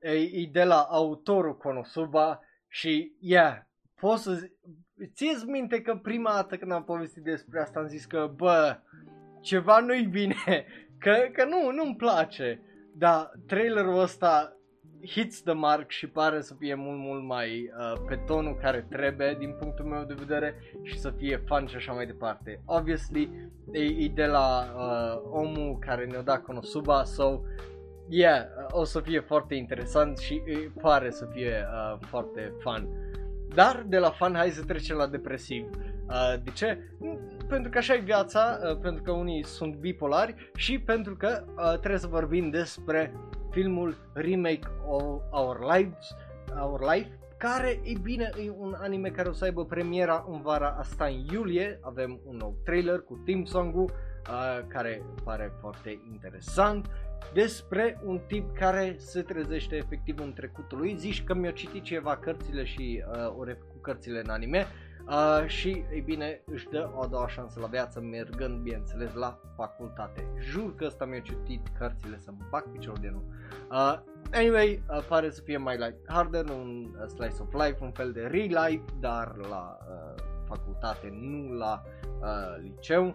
[0.00, 3.56] e, e de la autorul Konosuba și yeah,
[3.94, 4.50] poți să
[5.14, 8.78] ți minte că prima dată când am povestit despre asta am zis că, bă,
[9.40, 10.66] ceva nu-i bine,
[11.02, 12.62] că, că nu, nu-mi place.
[12.94, 14.57] Dar trailerul ăsta
[15.06, 19.36] hits the mark și pare să fie mult, mult mai uh, pe tonul care trebuie
[19.38, 22.62] din punctul meu de vedere și să fie fun și așa mai departe.
[22.64, 27.40] Obviously, e, e de la uh, omul care ne-a dat Konosuba, so,
[28.08, 32.88] yeah, o să fie foarte interesant și e, pare să fie uh, foarte fun.
[33.54, 35.70] Dar de la fan hai să trecem la depresiv.
[36.08, 36.78] Uh, de ce?
[37.48, 41.78] Pentru că așa e viața, uh, pentru că unii sunt bipolari și pentru că uh,
[41.78, 43.12] trebuie să vorbim despre
[43.58, 46.16] filmul remake of Our Lives,
[46.60, 50.76] Our Life, care, e bine, e un anime care o să aibă premiera în vara
[50.78, 51.78] asta în iulie.
[51.82, 56.86] Avem un nou trailer cu team song-ul, uh, care pare foarte interesant
[57.32, 60.96] despre un tip care se trezește efectiv în trecutul lui.
[60.96, 64.66] Zici că mi-a citit ceva cărțile și uh, ore cu cărțile în anime
[65.08, 69.38] uh, și, ei bine, își dă o a doua șansă la viață mergând, bineînțeles, la
[69.56, 70.28] facultate.
[70.38, 73.22] Jur că ăsta mi-a citit cărțile să-mi bag piciorul de nu.
[73.70, 73.98] Uh,
[74.32, 78.12] anyway, uh, pare să fie mai light harder, un uh, slice of life, un fel
[78.12, 81.82] de real life, dar la uh, facultate, nu la
[82.20, 83.10] uh, liceu.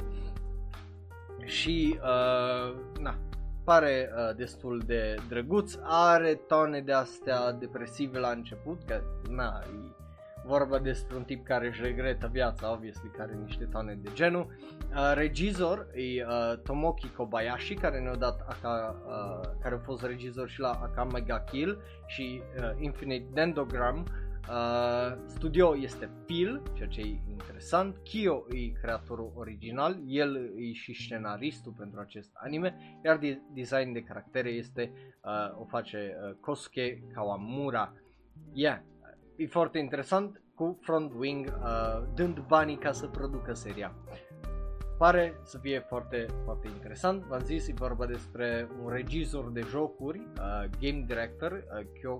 [1.45, 3.15] Și, uh, na,
[3.63, 10.02] pare uh, destul de drăguț, are tone de astea depresive la început, că na, e
[10.45, 14.47] vorba despre un tip care își regretă viața, obviously, care are niște tone de genul.
[14.89, 20.49] Uh, regizor e uh, Tomoki Kobayashi, care ne-a dat Aka, uh, care a fost regizor
[20.49, 24.05] și la Akamega Kill și uh, Infinite Dendogram,
[24.49, 27.97] Uh, studio este Phil, ceea ce e interesant.
[28.03, 34.01] Kyo e creatorul original, el e și scenaristul pentru acest anime, iar de- design de
[34.01, 34.91] caractere este
[35.21, 37.93] uh, o face uh, Kosuke Kawamura.
[38.53, 38.79] Yeah,
[39.35, 43.93] e foarte interesant cu Front Wing uh, dând banii ca să producă seria.
[44.97, 47.23] Pare să fie foarte, foarte interesant.
[47.23, 52.17] V-am zis, e vorba despre un regizor de jocuri, uh, game director, uh, Kyo,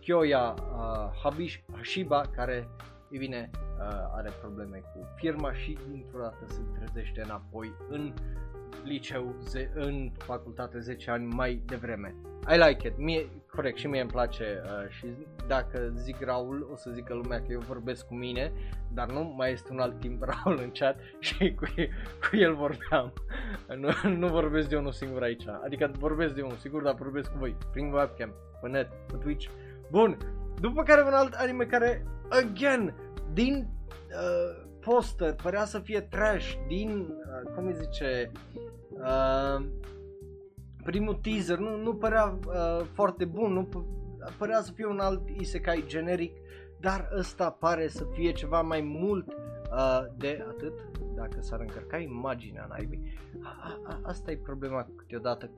[0.00, 2.68] Kyoya uh, Habish, Hashiba, care,
[3.10, 8.12] e bine, uh, are probleme cu firma și dintr-o dată se trezește înapoi în
[8.84, 12.14] liceu, ze- în facultate 10 ani mai devreme.
[12.50, 13.26] I like it, mie,
[13.58, 15.06] corect, și mie îmi place uh, și
[15.46, 18.52] dacă zic Raul, o să zică lumea că eu vorbesc cu mine,
[18.92, 21.64] dar nu, mai este un alt timp Raul în chat și cu,
[22.30, 23.12] cu el vorbeam.
[23.76, 27.38] nu, nu vorbesc de unul singur aici, adică vorbesc de unul singur, dar vorbesc cu
[27.38, 29.48] voi, prin webcam, pe net, pe Twitch,
[29.90, 30.16] Bun,
[30.60, 32.94] după care un alt anime care, again,
[33.32, 33.68] din
[34.08, 38.32] uh, poster părea să fie trash, din, uh, cum îi zice,
[38.90, 39.64] uh,
[40.90, 43.68] primul teaser nu, nu părea uh, foarte bun, nu
[44.38, 46.36] părea să fie un alt isekai generic,
[46.80, 50.72] dar ăsta pare să fie ceva mai mult uh, de atât,
[51.14, 53.18] dacă s-ar încărca imaginea naibii.
[53.42, 55.50] A, a, asta e problema câteodată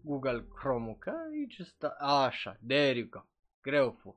[0.00, 3.20] Google Chrome-ul, că aici este așa, there you go,
[3.62, 4.14] greu fu.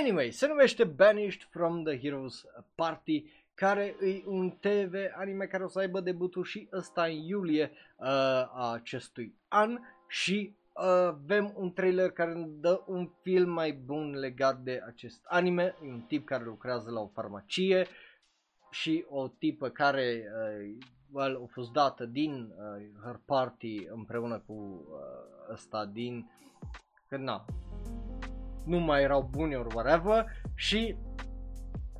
[0.00, 3.24] Anyway, se numește Banished from the Heroes Party,
[3.60, 8.06] care e un TV anime care o să aibă debutul și ăsta în iulie uh,
[8.52, 14.10] a acestui an și uh, avem un trailer care ne dă un film mai bun
[14.10, 15.74] legat de acest anime.
[15.84, 17.86] E un tip care lucrează la o farmacie
[18.70, 20.76] și o tipă care uh,
[21.12, 26.30] well, a fost dată din uh, her party împreună cu uh, ăsta din
[27.08, 27.44] că na,
[28.64, 30.96] nu mai erau buni or whatever și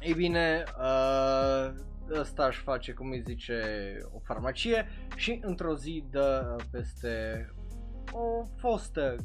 [0.00, 1.72] ei bine, uh,
[2.10, 3.62] ăsta își face, cum îi zice,
[4.12, 7.46] o farmacie și într-o zi dă peste
[8.12, 9.16] o fostă,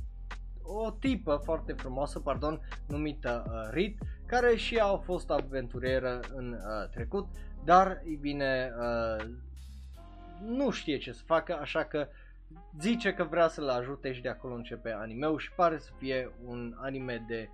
[0.64, 6.52] o tipă foarte frumoasă, pardon, numită uh, Rit, care și ea a fost aventurieră în
[6.52, 7.28] uh, trecut,
[7.64, 9.26] dar, e bine, uh,
[10.42, 12.08] nu știe ce să facă, așa că
[12.80, 16.76] zice că vrea să-l ajute și de acolo începe animeul și pare să fie un
[16.78, 17.50] anime de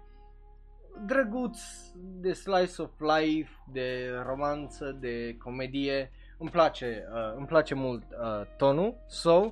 [1.06, 1.60] drăguț,
[1.96, 6.12] de slice of life, de romanță, de comedie.
[6.38, 9.52] Îmi place, uh, îmi place mult uh, tonul, so uh,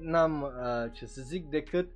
[0.00, 1.88] n-am uh, ce să zic decât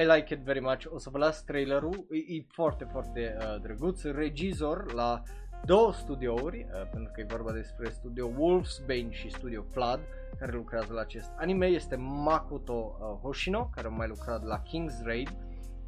[0.00, 0.86] I like it very much.
[0.92, 4.02] O să vă las trailerul, e, e foarte, foarte uh, drăguț.
[4.02, 5.22] Regizor la
[5.64, 10.00] două studiouri, uh, pentru că e vorba despre studio Wolfsbane și studio Flood,
[10.38, 11.66] care lucrează la acest anime.
[11.66, 15.36] Este Makoto uh, Hoshino, care a mai lucrat la King's Raid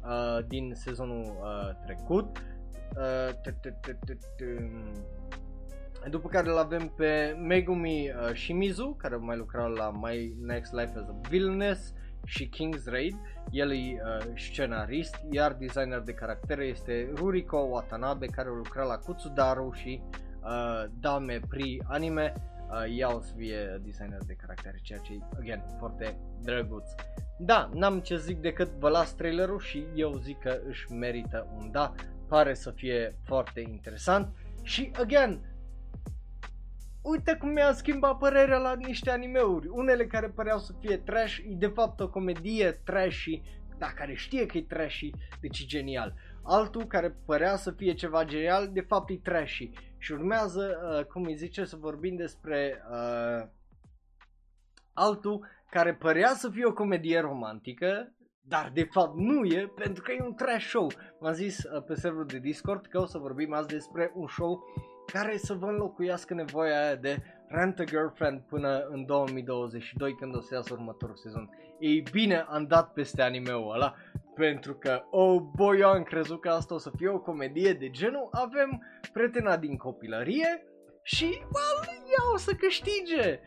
[0.03, 2.37] uh, din sezonul uh, trecut.
[2.97, 3.29] Uh,
[6.09, 10.73] după care îl avem pe Megumi uh, Shimizu, care a mai lucrat la My Next
[10.73, 11.93] Life as a Villainess
[12.25, 13.15] și King's Raid.
[13.51, 18.97] El e uh, scenarist, iar designer de caractere este Ruriko Watanabe, care a lucrat la
[18.97, 20.01] Kutsudaru și
[20.43, 22.33] uh, Dame Pri Anime.
[22.71, 26.89] Uh, ea o să fie designer de caractere, ceea ce e, again, foarte drăguț.
[27.37, 31.71] Da, n-am ce zic decât vă las trailerul și eu zic că își merită un
[31.71, 31.93] da.
[32.27, 34.35] Pare să fie foarte interesant.
[34.63, 35.39] Și, again,
[37.01, 39.67] uite cum mi-a schimbat părerea la niște animeuri.
[39.67, 43.41] Unele care păreau să fie trash, e de fapt o comedie trashy,
[43.77, 45.09] dar care știe că e trashy,
[45.41, 46.13] deci e genial.
[46.43, 49.69] Altul care părea să fie ceva genial, de fapt e trashy.
[49.97, 53.47] Și urmează, uh, cum îi zice, să vorbim despre uh,
[54.93, 60.11] altul care părea să fie o comedie romantică, dar de fapt nu e, pentru că
[60.11, 60.91] e un trash show.
[61.19, 64.63] M-am zis uh, pe serverul de Discord că o să vorbim azi despre un show
[65.05, 70.41] care să vă înlocuiască nevoia aia de Rent a Girlfriend până în 2022 când o
[70.41, 71.49] să iasă următorul sezon.
[71.79, 73.95] Ei bine, am dat peste anime-ul ăla
[74.35, 77.89] pentru că, oh boy, eu am crezut că asta o să fie o comedie de
[77.89, 80.65] genul avem prietena din copilărie
[81.01, 83.39] și, well, ea o să câștige.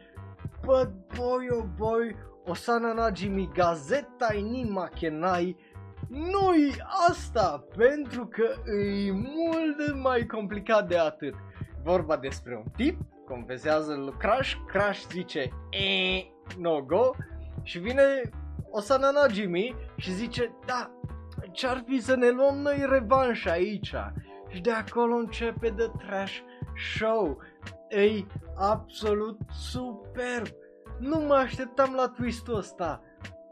[0.64, 5.56] But boy, oh boy, Osana Najimi, Gazeta ni Makenai,
[6.08, 6.74] nu-i
[7.08, 11.34] asta, pentru că e mult mai complicat de atât.
[11.82, 16.24] Vorba despre un tip, confesează lui Crash, Crash zice, e,
[16.58, 17.10] no go,
[17.62, 18.30] și vine
[18.70, 20.90] Osana Najimi și zice, da,
[21.52, 23.94] ce-ar fi să ne luăm noi revanș aici?
[24.48, 26.38] Și de acolo începe The Trash
[26.96, 27.38] Show.
[27.88, 28.26] Ei,
[28.56, 30.46] absolut superb.
[30.98, 33.02] Nu mă așteptam la twist-ul ăsta.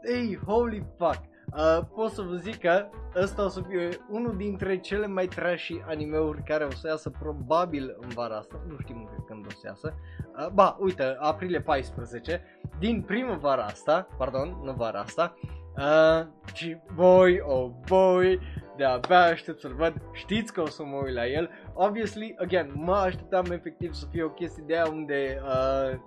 [0.01, 1.21] Ei, holy fuck.
[1.57, 2.85] Uh, pot să vă zic că
[3.15, 7.97] ăsta o să fie unul dintre cele mai trashy animeuri care o să iasă probabil
[7.99, 8.61] în vara asta.
[8.67, 9.93] Nu știm încă când o să iasă.
[10.37, 12.43] Uh, ba, uite, aprilie 14.
[12.79, 15.33] Din primăvara asta, pardon, nu vara asta.
[15.77, 18.39] Uh, și boy, oh boy,
[18.77, 21.49] de-abia aștept să-l văd, știți că o să mă uit la el.
[21.73, 25.99] Obviously, again, mă așteptam efectiv să fie o chestie de aia unde uh,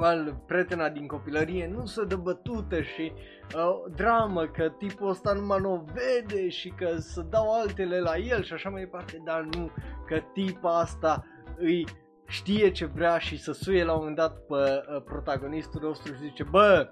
[0.00, 3.12] well, prietena din copilărie nu se dă bătută și
[3.56, 8.16] uh, dramă că tipul ăsta numai nu o vede și că să dau altele la
[8.16, 9.70] el și așa mai departe, dar nu,
[10.06, 11.24] că tipa asta
[11.56, 11.86] îi
[12.30, 16.18] știe ce vrea și să suie la un moment dat pe uh, protagonistul nostru și
[16.18, 16.90] zice, bă,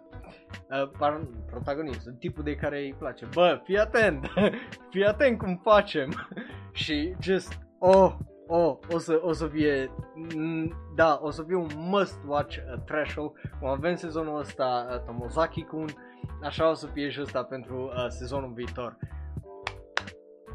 [0.70, 4.26] uh, pardon, protagonist, tipul de care îi place, bă, fii atent,
[4.90, 6.12] fii atent cum facem.
[6.72, 8.14] Și just, oh,
[8.46, 9.90] oh, o să, o să fie,
[10.94, 15.00] da, o să fie un must watch uh, trash show, cum avem sezonul ăsta uh,
[15.00, 15.86] Tomozaki-kun,
[16.42, 18.96] așa o să fie și ăsta pentru uh, sezonul viitor.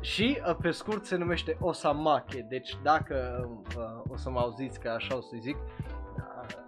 [0.01, 3.47] Și uh, pe scurt se numește Osamake, deci dacă
[3.78, 6.64] uh, o să mă auziți că așa o să zic, uh,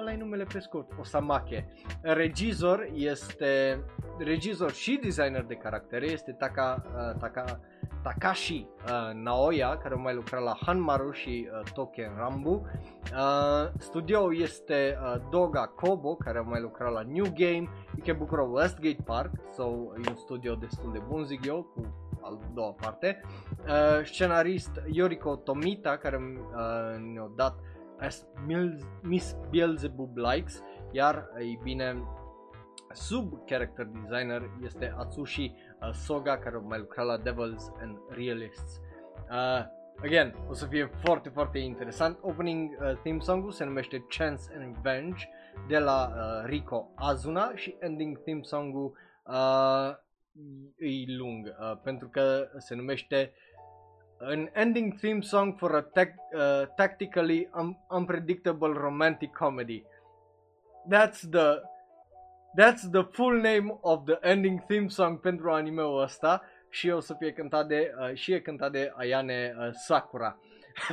[0.00, 1.68] ăla e numele pe scurt, Osamake.
[2.02, 3.84] Regizor este,
[4.18, 7.60] regizor și designer de caractere este Taka, uh, Taka,
[8.04, 12.50] Takashi uh, Naoya, care a mai lucrat la Hanmaru și uh, Token Rambu.
[12.50, 19.02] Uh, studio este uh, Doga Kobo, care a mai lucrat la New Game, Ikebukuro Westgate
[19.04, 21.80] Park, sau so, e un studio destul de bun, zic eu, cu
[22.22, 23.20] al doua parte.
[23.66, 27.54] Uh, scenarist Yoriko Tomita, care uh, ne-a dat
[28.00, 28.26] as
[29.02, 32.04] Miss Beelzebub Likes, iar, ei bine,
[32.94, 38.80] sub character designer este Atsushi uh, Soga, care a mai la Devils and Realists.
[39.30, 39.64] Uh,
[40.02, 42.18] again, o să fie foarte, foarte interesant.
[42.20, 45.28] Opening uh, theme song-ul se numește Chance and Revenge
[45.68, 49.94] de la uh, Rico Azuna și ending theme song-ul uh,
[50.78, 53.32] e lung uh, pentru că se numește
[54.20, 55.90] an ending theme song for a
[56.32, 59.84] uh, tactically un- unpredictable romantic comedy.
[60.88, 61.62] That's the
[62.56, 67.14] That's the full name of the ending theme song pentru anime-ul ăsta și o să
[67.18, 70.38] fie cântat de, uh, și e cântat de Ayane uh, Sakura.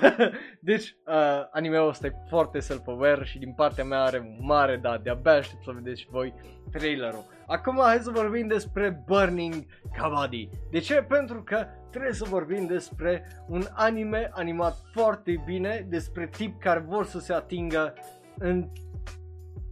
[0.60, 4.98] deci, uh, anime-ul ăsta e foarte self-aware și din partea mea are un mare da,
[4.98, 6.34] de-abia aștept să vedeți și voi
[6.72, 7.26] trailerul.
[7.48, 9.66] Acum hai să vorbim despre Burning
[9.98, 10.50] Kabaddi.
[10.72, 11.06] De ce?
[11.08, 17.06] Pentru că trebuie să vorbim despre un anime animat foarte bine, despre tip care vor
[17.06, 17.94] să se atingă
[18.38, 18.68] în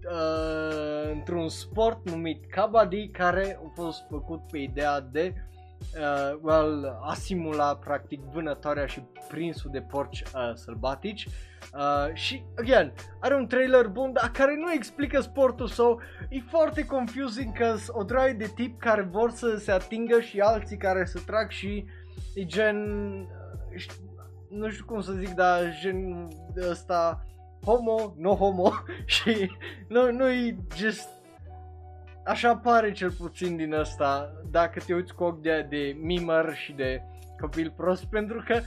[0.05, 5.33] uh, într-un sport numit Kabaddi care a fost făcut pe ideea de
[5.97, 11.27] uh, well, a simula practic vânătoarea și prinsul de porci uh, sălbatici.
[11.73, 16.85] Uh, și, again, are un trailer bun, dar care nu explică sportul său, e foarte
[16.85, 21.19] confusing că o draie de tip care vor să se atingă și alții care să
[21.25, 21.85] trag și
[22.35, 22.77] e gen,
[23.71, 23.85] uh,
[24.49, 26.27] nu știu cum să zic, dar gen
[26.69, 27.23] ăsta
[27.65, 28.71] homo, no homo
[29.05, 29.51] și
[29.87, 31.09] nu, nu-i just
[32.25, 36.71] așa pare cel puțin din asta dacă te uiți cu ochi de, de mimer și
[36.71, 37.01] de
[37.39, 38.59] copil prost pentru că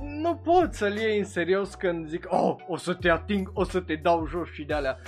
[0.00, 3.80] nu pot să-l iei în serios când zic oh, o să te ating, o să
[3.80, 4.98] te dau jos și de alea.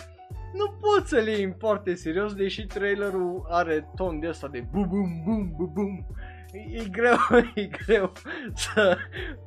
[0.52, 4.88] Nu pot să-l iei în foarte serios deși trailerul are ton de asta de bum
[4.88, 6.06] bum bum bum bum.
[6.52, 7.16] E, e greu,
[7.54, 8.12] e greu
[8.54, 8.96] să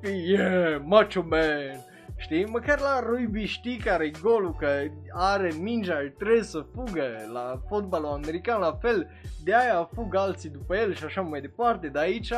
[0.01, 1.85] fii yeah, macho man
[2.17, 2.45] Știi?
[2.45, 4.67] Măcar la rugby știi care e golul, că
[5.11, 9.09] are mingea, trebuie să fugă la fotbalul american, la fel,
[9.43, 12.33] de aia fug alții după el și așa mai departe, dar aici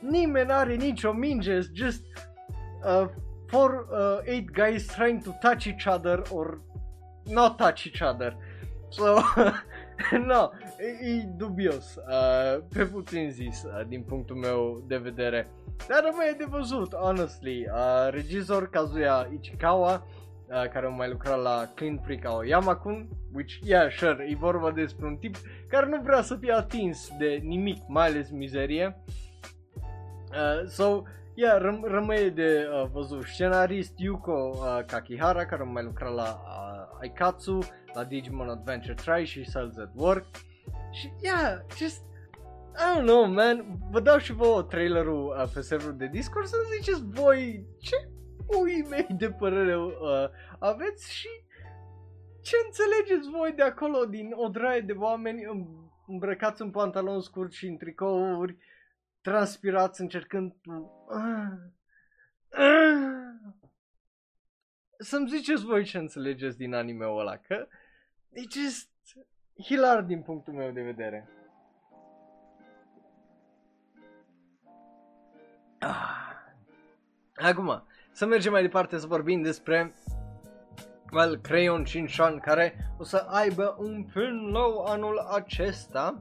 [0.00, 2.02] nimeni are nicio minge, it's just
[2.84, 3.08] uh,
[3.46, 6.60] four, uh, eight guys trying to touch each other or
[7.24, 8.36] not touch each other.
[8.88, 9.20] So,
[10.26, 15.46] no, e, e dubios, uh, pe puțin zis, uh, din punctul meu de vedere.
[15.88, 17.66] Dar rămâne de văzut, honestly.
[17.72, 23.90] Uh, regizor Kazuya Ichikawa, uh, care a mai lucrat la Clean Freak Aoyama-kun, which, yeah,
[23.90, 25.36] sure, e vorba despre un tip
[25.68, 29.02] care nu vrea să fie atins de nimic, mai ales mizerie.
[30.30, 31.02] Uh, so,
[31.34, 33.22] yeah, răm- rămâne de uh, văzut.
[33.24, 37.58] Scenarist Yuko uh, Kakihara, care a mai lucrat la uh, Aikatsu,
[37.96, 40.26] la Digimon Adventure 3 și Cells at Work.
[40.92, 42.04] Și, yeah, just
[42.74, 43.78] I don't know, man.
[43.90, 47.96] Vă dau și vouă trailerul uh, pe serverul de Discord să ziceți voi ce
[48.60, 49.90] ui mei de părere uh,
[50.58, 51.28] aveți și
[52.42, 55.42] ce înțelegeți voi de acolo din o draie de oameni
[56.06, 58.56] îmbrăcați în pantaloni scurt și în tricouri,
[59.20, 60.76] transpirați încercând uh,
[62.58, 62.86] uh,
[64.98, 67.68] să-mi ziceți voi ce înțelegeți din anime-ul ăla, că
[68.36, 68.88] e just
[69.62, 71.28] hilar din punctul meu de vedere.
[75.78, 76.26] Ah.
[77.34, 77.82] Acum,
[78.12, 79.94] să mergem mai departe să vorbim despre
[81.12, 86.18] well, Crayon Shinshan care o să aibă un film nou anul acesta.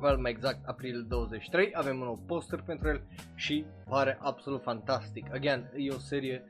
[0.00, 3.02] Well, mai exact, aprilie 23, avem un nou poster pentru el
[3.34, 5.34] și pare absolut fantastic.
[5.34, 6.44] Again, e o serie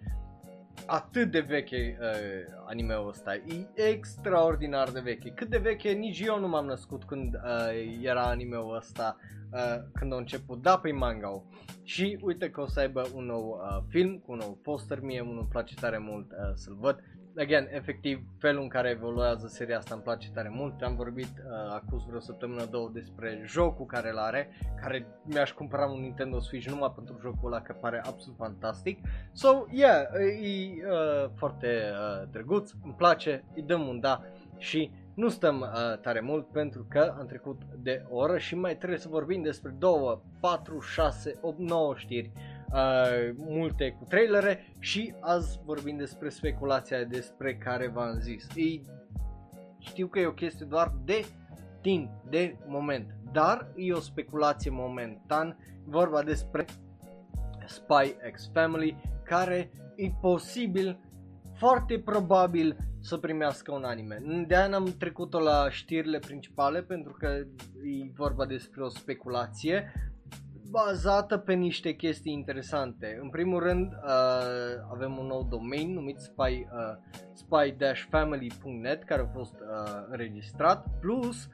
[0.93, 5.31] atât de veche uh, anime-ul ăsta, e extraordinar de veche.
[5.31, 9.17] Cât de veche, nici eu nu m-am născut când uh, era anime-ul ăsta,
[9.53, 11.43] uh, când a început, da, pe manga
[11.83, 15.21] Și uite că o să aibă un nou uh, film cu un nou poster, mie
[15.21, 17.03] unul îmi place tare mult uh, să-l văd
[17.39, 20.83] again, efectiv, felul în care evoluează seria asta îmi place tare mult.
[20.83, 24.49] Am vorbit uh, acum vreo săptămână, două despre jocul care îl are,
[24.81, 28.99] care mi-aș cumpăra un Nintendo Switch numai pentru jocul ăla, că pare absolut fantastic.
[29.33, 30.03] So, yeah,
[30.43, 34.23] e uh, foarte uh, drăguț, îmi place, îi dăm un da
[34.59, 38.77] și nu stăm uh, tare mult pentru că am trecut de o oră și mai
[38.77, 42.52] trebuie să vorbim despre 2, 4, 6, 8, 9 știri uh,
[43.37, 48.47] multe cu trailere și azi vorbim despre speculația despre care v-am zis.
[48.55, 48.83] Ei,
[49.79, 51.25] știu că e o chestie doar de
[51.81, 56.65] timp, de moment, dar e o speculație momentan, vorba despre
[57.67, 60.99] Spy X Family, care e posibil,
[61.55, 64.23] foarte probabil să primească un anime.
[64.47, 69.93] De aia am trecut-o la știrile principale pentru că e vorba despre o speculație,
[70.73, 73.19] bazată pe niște chestii interesante.
[73.21, 74.11] În primul rând, uh,
[74.93, 76.97] avem un nou domain numit spy, uh,
[77.33, 81.49] spy-family.net care a fost uh, înregistrat, plus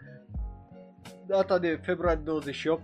[1.26, 2.82] data de februarie 28,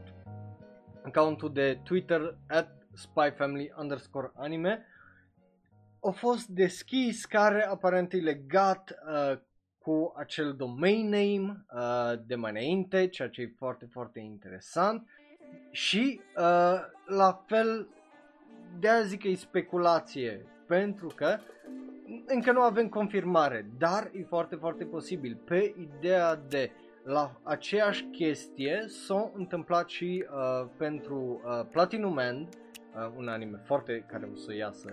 [1.02, 4.86] accountul de Twitter at spyfamily underscore anime
[6.00, 9.38] a fost deschis care aparent e legat uh,
[9.78, 15.08] cu acel domain name uh, de mai înainte, ceea ce e foarte, foarte interesant.
[15.70, 17.88] Și uh, la fel
[18.78, 21.38] de aia zic că e speculație, pentru că
[22.26, 25.38] încă nu avem confirmare, dar e foarte, foarte posibil.
[25.44, 26.70] Pe ideea de
[27.04, 34.04] la aceeași chestie s-a întâmplat și uh, pentru uh, Platinum Man, uh, un anime foarte
[34.08, 34.92] care o să iasă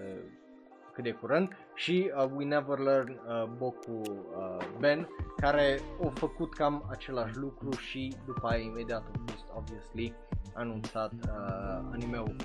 [0.94, 5.08] cât de curând și uh, We Never Learn uh, Boku uh, Ben
[5.38, 10.16] care au făcut cam același lucru și după aia imediat a fost obviously
[10.53, 12.35] anunțat uh, animeul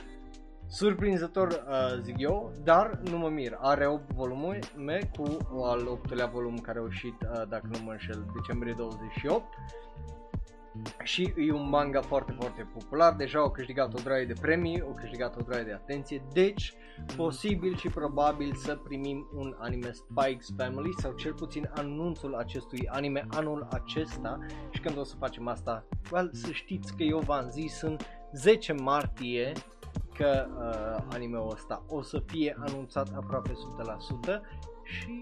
[0.69, 3.57] surprinzător, uh, zic eu, dar nu mă mir.
[3.61, 4.59] Are 8 volume
[5.17, 9.45] cu al 8-lea volum care a ieșit, uh, dacă nu mă înșel, decembrie 28
[11.03, 14.97] și e un manga foarte, foarte popular, deja au câștigat o draie de premii, au
[15.01, 16.75] câștigat o draie de atenție, deci
[17.17, 23.27] posibil și probabil să primim un anime Spikes Family sau cel puțin anunțul acestui anime
[23.29, 24.39] anul acesta.
[24.71, 27.97] Și când o să facem asta, well, să știți că eu v-am zis în
[28.33, 29.53] 10 martie
[30.17, 33.53] că uh, anime-ul ăsta o să fie anunțat aproape
[34.29, 34.41] 100%
[34.87, 35.21] și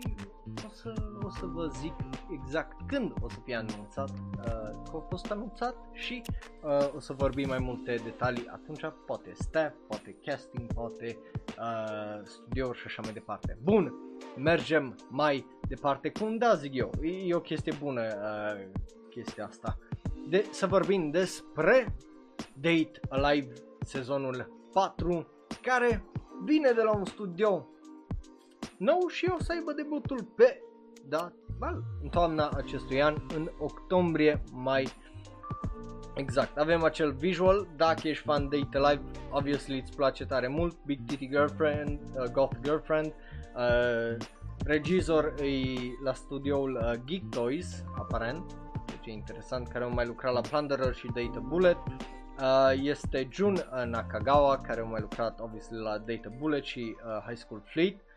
[0.67, 1.95] o să, o să vă zic
[2.31, 4.45] exact când o să fie anunțat, uh,
[4.91, 6.23] că a fost anunțat și
[6.63, 11.19] uh, o să vorbim mai multe detalii atunci, poate staff, poate casting, poate
[11.59, 13.59] uh, studio și așa mai departe.
[13.63, 13.95] Bun,
[14.37, 18.67] mergem mai departe cu un da zic eu, e, e o chestie bună uh,
[19.11, 19.79] chestia asta.
[20.29, 21.95] De, să vorbim despre
[22.55, 25.27] Date Alive sezonul 4
[25.63, 26.05] care
[26.45, 27.69] vine de la un studio
[28.79, 30.61] nou și o să aibă debutul pe
[31.09, 34.89] da, well, în toamna acestui an, în octombrie, mai
[36.15, 36.59] exact.
[36.59, 40.99] Avem acel visual, dacă ești fan de It Alive, obviously îți place tare mult, Big
[41.07, 43.13] Titty Girlfriend, uh, Goth Girlfriend,
[43.57, 44.17] uh,
[44.65, 45.47] regizor e
[46.05, 48.57] la studioul uh, Geek Toys, aparent,
[48.87, 51.79] deci e interesant, care au mai lucrat la Plunderer și Data Bullet,
[52.41, 57.37] Uh, este Jun Nakagawa, care a mai lucrat obviously la Data Bullet și uh, High
[57.37, 57.95] School Fleet.
[57.95, 58.14] Uh,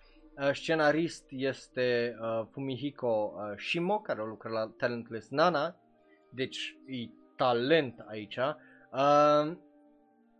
[0.53, 5.75] scenarist este uh, Fumihiko uh, Shimo, care a lucrat la Talentless Nana,
[6.29, 8.37] deci e talent aici.
[8.91, 9.57] Uh,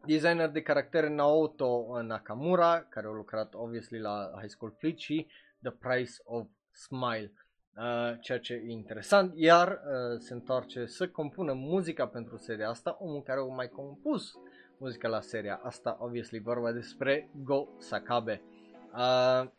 [0.06, 5.28] designer de caractere Naoto Nakamura, care a lucrat obviously la High School Fleet și
[5.62, 7.32] The Price of Smile.
[7.78, 12.98] Uh, ceea ce e interesant, iar uh, se întoarce să compună muzica pentru seria asta,
[13.00, 14.34] omul care a mai compus
[14.78, 18.42] muzica la seria asta, obviously vorba despre Go Sakabe.
[18.94, 19.50] Uh,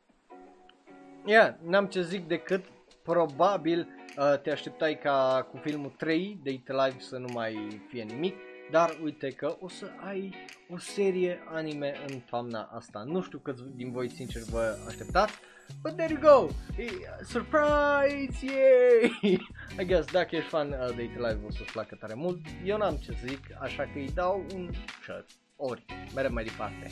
[1.24, 2.64] yeah, n-am ce zic decât
[3.02, 8.02] probabil uh, te așteptai ca cu filmul 3 de It Live să nu mai fie
[8.02, 8.34] nimic,
[8.70, 10.34] dar uite că o să ai
[10.68, 13.02] o serie anime în toamna asta.
[13.06, 15.38] Nu știu câți din voi sincer vă așteptați,
[15.82, 16.48] But there you go!
[16.76, 16.88] E,
[17.24, 18.46] surprise!
[18.46, 19.18] Yay!
[19.80, 22.38] I guess dacă ești fan uh, de It Live o să-ți placă tare mult.
[22.64, 24.70] Eu n-am ce să zic, așa că îi dau un
[25.02, 25.26] shot.
[25.56, 25.84] Ori,
[26.14, 26.90] merem mai departe.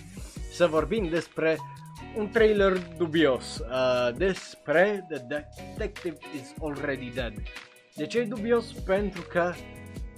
[0.50, 1.56] Să vorbim despre
[2.16, 3.58] un trailer dubios.
[3.58, 7.32] Uh, despre The Detective is Already Dead.
[7.94, 8.72] De ce e dubios?
[8.72, 9.52] Pentru că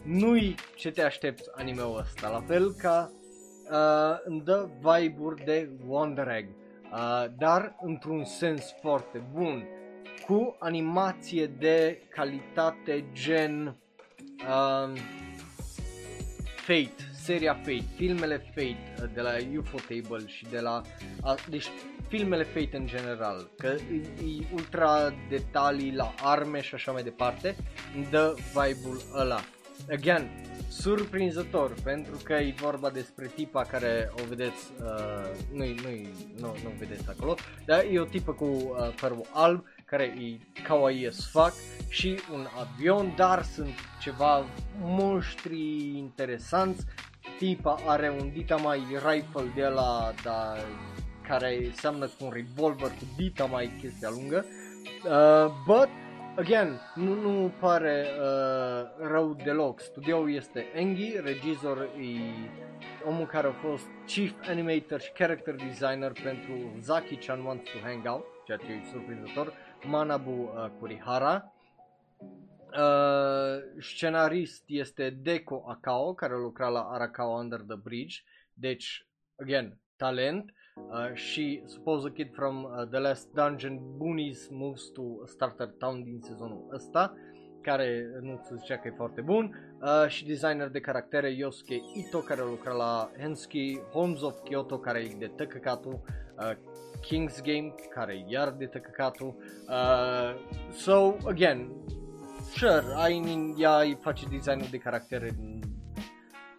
[0.04, 2.28] nu-i ce te aștepți anime-ul ăsta.
[2.28, 3.12] La fel ca
[3.70, 6.48] uh, îmi dă vibe-uri de Wonder Egg
[6.92, 9.66] uh, dar într-un sens foarte bun,
[10.26, 13.76] cu animație de calitate gen
[14.38, 15.00] uh,
[16.56, 20.82] Fate, seria Fate, filmele Fate uh, de la UFO Table și de la,
[21.22, 21.66] uh, deci
[22.09, 27.56] filmele Fate în general, că e, e ultra detalii la arme și așa mai departe,
[28.10, 29.40] dă vibe-ul ăla.
[29.90, 30.30] Again,
[30.68, 35.90] surprinzător, pentru că e vorba despre tipa care o vedeți, uh, nu, nu,
[36.36, 37.34] nu, nu vedeți acolo,
[37.64, 41.52] dar e o tipă cu uh, părul alb, care e kawaii as fuck
[41.88, 44.44] și un avion, dar sunt ceva
[44.80, 46.84] monștri interesanți.
[47.39, 50.55] Tipa are un dita mai rifle de la, da,
[51.28, 54.44] care seamănă cu un revolver cu dita mai chestia lungă.
[55.05, 55.89] Uh, but
[56.39, 59.81] Again, nu, nu pare uh, rău deloc.
[59.81, 62.20] Studioul este Engi, regizor e
[63.05, 68.24] omul care a fost chief animator și character designer pentru Zaki-chan Wants to Hang Out,
[68.47, 69.52] ceea ce e surprinzător,
[69.85, 71.52] Manabu uh, Kurihara.
[72.73, 78.16] Uh, scenarist este Deko Akao, care a lucrat la Arakawa Under the Bridge,
[78.53, 80.53] deci, again, talent.
[80.90, 86.03] Uh, și Suppose a Kid from uh, The Last Dungeon Boonies Moves to Starter Town
[86.03, 87.15] din sezonul ăsta
[87.62, 89.77] care nu se zicea că e foarte bun.
[89.81, 94.78] Uh, și designer de caractere Yosuke Ito care a lucrat la Hensky, Homes of Kyoto
[94.78, 96.01] care e de tăcăcatul,
[96.39, 96.53] uh,
[97.07, 99.36] King's Game care e iar de tăcăcatul.
[99.69, 100.35] Uh,
[100.70, 101.70] so again
[102.54, 105.36] sure, I mean, ea îi face designul de caractere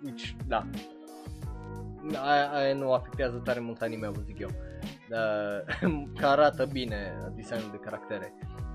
[0.04, 0.70] which, da,
[2.16, 4.50] aia, aia nu afectează tare mult anime-ul, zic eu.
[5.10, 8.34] Uh, că arată bine designul de caractere.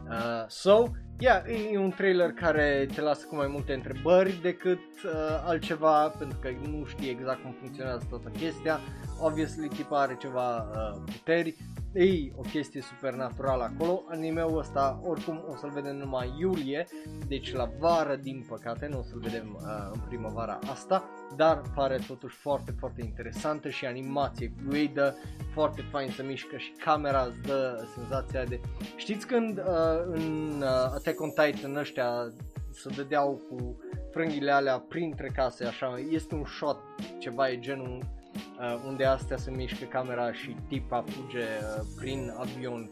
[0.09, 0.83] Uh, so,
[1.19, 1.43] yeah,
[1.73, 5.11] e un trailer care te lasă cu mai multe întrebări decât uh,
[5.45, 8.81] altceva, pentru că nu știi exact cum funcționează toată chestia.
[9.21, 11.57] Obviously, tipa are ceva uh, puteri,
[11.95, 14.05] e o chestie supernaturală acolo.
[14.09, 16.87] Anime-ul ăsta oricum o să-l vedem numai iulie,
[17.29, 21.99] deci la vară din păcate, nu o să-l vedem uh, în primăvara asta, dar pare
[22.07, 25.17] totuși foarte, foarte interesantă și animație fluidă,
[25.53, 28.61] foarte fain să mișcă și camera îți dă senzația de...
[28.97, 29.65] Știți când uh,
[30.05, 32.33] în uh, Attack on Titan ăștia
[32.71, 33.77] se dădeau cu
[34.11, 36.79] frânghile alea printre case, așa, este un shot,
[37.19, 42.91] ceva e genul uh, unde astea se mișcă camera și tipa fuge uh, prin avion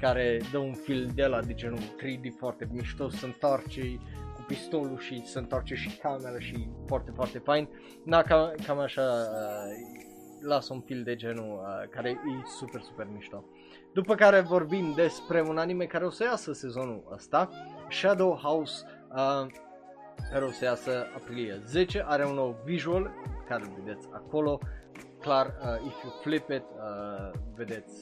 [0.00, 3.80] care dă un fil de la de genul 3D foarte mișto, se întoarce
[4.34, 7.68] cu pistolul și se întoarce și camera și foarte, foarte fain.
[8.04, 10.02] Na, cam, cam așa uh,
[10.40, 13.44] lasă un fil de genul uh, care e super, super mișto.
[13.92, 17.50] După care vorbim despre un anime care o să iasă sezonul ăsta,
[17.90, 19.46] Shadow House, uh,
[20.32, 23.10] care o să iasă aprilie 10, are un nou visual
[23.48, 24.58] care îl vedeți acolo,
[25.24, 27.92] clar, uh, if you flip it, uh, vedeți,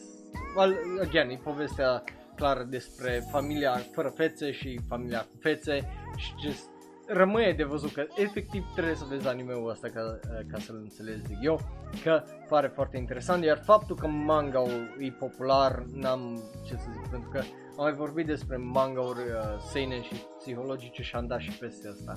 [0.56, 2.04] well, again, e povestea
[2.36, 6.70] clar despre familia fără fețe și familia cu fețe și just
[7.06, 10.18] rămâne de văzut că efectiv trebuie să vezi anime-ul ăsta ca,
[10.50, 11.60] ca să-l înțelegi, zic eu,
[12.02, 17.28] că pare foarte interesant, iar faptul că manga-ul e popular, n-am ce să zic, pentru
[17.28, 21.88] că am mai vorbit despre manga-uri uh, seinen și psihologice și am dat și peste
[21.88, 22.12] asta.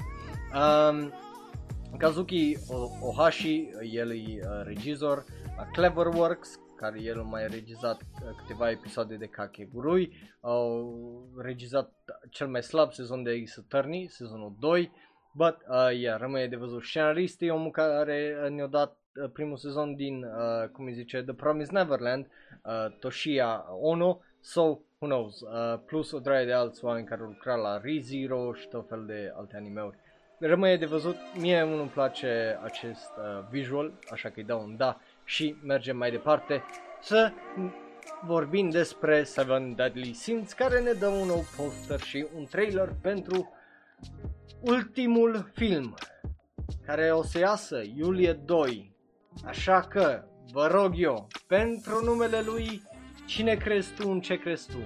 [0.60, 1.14] Um,
[1.98, 2.58] Kazuki
[3.02, 5.24] Ohashi, el e uh, regizor
[5.58, 10.12] la Cleverworks, care el mai a regizat uh, câteva episoade de Kakegurui,
[10.42, 11.92] au regizat
[12.30, 14.92] cel mai slab sezon de Ace Attorney, sezonul 2,
[15.34, 16.84] but uh, yeah, rămâne de văzut.
[16.84, 21.22] Scenarist e omul care uh, ne-a dat uh, primul sezon din, uh, cum îi zice,
[21.22, 22.28] The Promised Neverland,
[22.64, 27.56] uh, Toshiya Ono, so who knows, uh, plus o draie de alți oameni care lucra
[27.56, 30.04] la ReZero și tot fel de alte animeuri.
[30.40, 34.99] Rămâne de văzut, mie nu-mi place acest uh, visual, așa că îi dau un da
[35.24, 36.64] și mergem mai departe
[37.02, 37.32] să
[38.26, 43.53] vorbim despre Seven Deadly Sins care ne dă un nou poster și un trailer pentru
[44.62, 45.95] ultimul film
[46.86, 48.94] care o să iasă iulie 2.
[49.45, 52.82] Așa că, vă rog eu, pentru numele lui,
[53.26, 54.78] cine crezi tu, în ce crezi tu?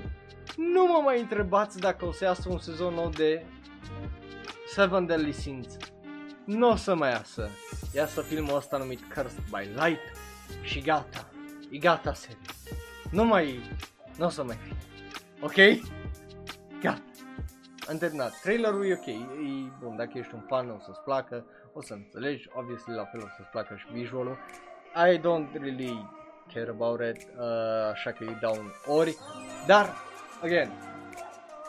[0.58, 3.44] Nu mă mai întrebați dacă o să iasă un sezon nou de
[4.74, 5.78] Seven Deadly Sins.
[6.46, 7.50] Nu o să mai iasă.
[7.94, 10.02] Iasă filmul ăsta numit Cursed by Light
[10.62, 11.30] și gata.
[11.72, 12.38] E gata serie.
[13.12, 13.60] Nu mai...
[14.18, 14.76] Nu o să mai fie.
[15.42, 15.82] Ok?
[16.82, 17.02] Gata.
[17.90, 18.40] Am terminat.
[18.42, 19.08] Trailerul e ok.
[19.08, 19.96] E bun.
[19.96, 21.46] Dacă ești un fan o să-ți placă.
[21.74, 22.50] O să înțelegi.
[22.54, 24.38] Obviously la fel o să-ți placă și visualul.
[25.12, 26.10] I don't really
[26.54, 27.28] care about it.
[27.38, 29.18] Uh, așa că îi dau un ori.
[29.66, 29.96] Dar,
[30.42, 30.72] again,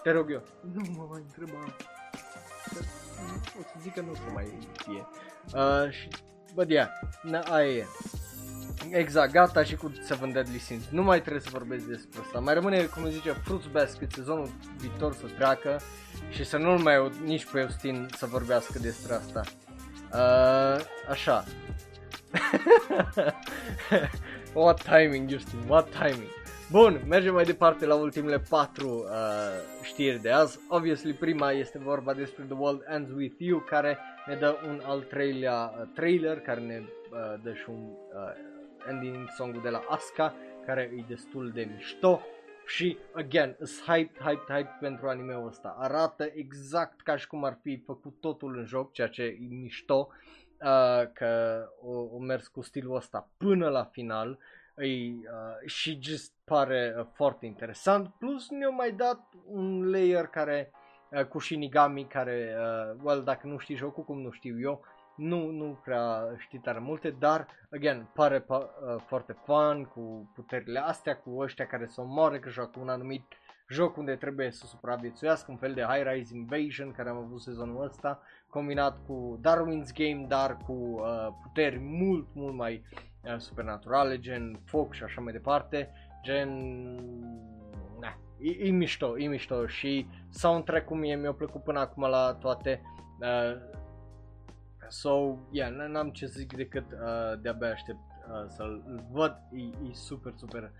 [0.03, 1.59] te rog eu, nu mă mai întreba.
[3.59, 5.07] O să zic că nu o să mai fie.
[5.55, 6.09] Uh, și,
[6.55, 6.89] bă, yeah,
[7.23, 7.87] na, aia e.
[8.91, 10.85] Exact, gata și cu Seven Deadly Sins.
[10.91, 12.39] Nu mai trebuie să vorbesc despre asta.
[12.39, 15.81] Mai rămâne, cum zice, Fruits Basket sezonul viitor să treacă
[16.31, 19.43] și să nu-l mai aud nici pe Eustin să vorbească despre asta.
[20.13, 21.45] Uh, așa.
[24.55, 26.31] what timing, Justin, what timing.
[26.71, 30.59] Bun, mergem mai departe la ultimele patru uh, știri de azi.
[30.69, 35.01] Obviously, prima este vorba despre The World Ends With You, care ne dă un al
[35.01, 40.35] treilea uh, trailer, care ne uh, dă și un uh, ending song de la Asuka,
[40.67, 42.21] care e destul de mișto.
[42.67, 45.77] Și, again, îs hype, hype, hype pentru anime-ul ăsta.
[45.79, 50.09] Arată exact ca și cum ar fi făcut totul în joc, ceea ce e mișto,
[50.61, 54.39] uh, că o, o mers cu stilul ăsta până la final.
[54.77, 58.09] E, uh, și just pare uh, foarte interesant.
[58.19, 60.71] Plus ne-au mai dat un layer care
[61.11, 64.85] uh, cu Shinigami care, uh, well, dacă nu știi jocul, cum nu știu eu,
[65.17, 70.79] nu, nu prea știi tare multe, dar, again, pare pa, uh, foarte fun cu puterile
[70.79, 73.25] astea, cu ăștia care se omoară, că joacă un anumit
[73.69, 77.85] joc unde trebuie să supraviețuiască, un fel de High Rise Invasion care am avut sezonul
[77.85, 82.85] ăsta, combinat cu Darwin's Game, dar cu uh, puteri mult, mult mai
[83.25, 85.91] uh, supernaturale, gen foc și așa mai departe,
[86.23, 86.49] gen...
[88.01, 92.83] Na, e, e mișto, e mișto și soundtrack-ul mie mi-a plăcut până acum la toate
[93.21, 93.79] uh,
[94.91, 99.37] So, yeah, n-am ce să zic decât uh, de-abia aștept uh, să-l văd.
[99.53, 100.73] E, e super, super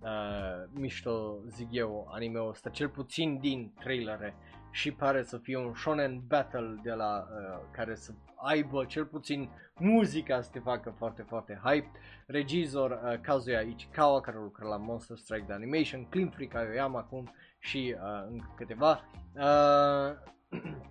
[0.00, 4.34] uh, mișto, zic eu, anime-ul ăsta, cel puțin din trailere.
[4.70, 8.12] și pare să fie un shonen battle de la uh, care să
[8.42, 11.90] aibă cel puțin muzica să te facă foarte, foarte hype.
[12.26, 17.32] Regizor uh, Kazuya Ichikawa care lucră la Monster Strike de Animation, Clean Freak Aoyama acum
[17.58, 19.04] și uh, încă câteva.
[19.34, 20.60] Uh,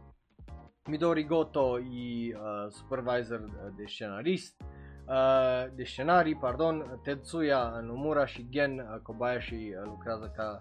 [0.90, 4.62] Midori Goto e uh, supervisor de scenarist,
[5.08, 10.58] uh, de scenarii, pardon, Tetsuya Nomura și Gen uh, Kobayashi uh, lucrează ca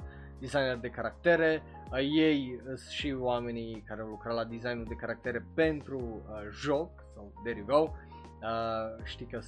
[0.47, 1.63] designer de caractere.
[1.91, 6.91] Uh, ei sunt și oamenii care au lucrat la designul de caractere pentru uh, joc,
[7.15, 7.91] sau there you go.
[8.43, 9.41] Uh, știi că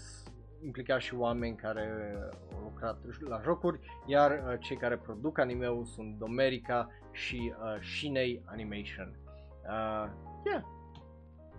[0.64, 2.16] implicat și oameni care
[2.54, 2.98] au lucrat
[3.28, 9.18] la jocuri, iar uh, cei care produc anime-ul sunt Domerica și uh, Shinei Animation.
[9.62, 10.10] Uh,
[10.44, 10.62] yeah.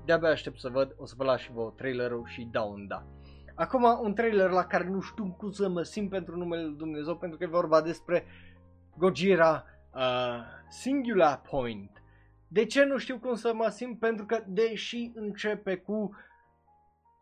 [0.05, 3.03] De-abia aștept să văd, o să vă las și vă trailerul și dau un da.
[3.55, 7.17] Acum un trailer la care nu știu cum să mă simt pentru numele Lui Dumnezeu,
[7.17, 8.25] pentru că e vorba despre
[8.97, 10.39] Gojira uh,
[10.69, 11.91] Singular Point.
[12.47, 13.99] De ce nu știu cum să mă simt?
[13.99, 16.15] Pentru că deși începe cu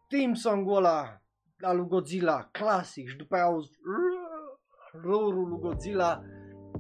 [0.08, 1.22] team song-ul ăla
[1.62, 3.72] al lui Godzilla, clasic, și după aia auzi
[5.04, 6.22] roarul lui Godzilla,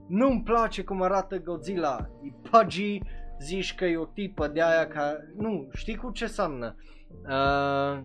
[0.08, 3.00] nu-mi place cum arată Godzilla, e pudgy,
[3.40, 5.18] zici că e o tipă de aia ca...
[5.36, 6.76] Nu, știi cu ce seamnă?
[7.10, 8.04] Uh,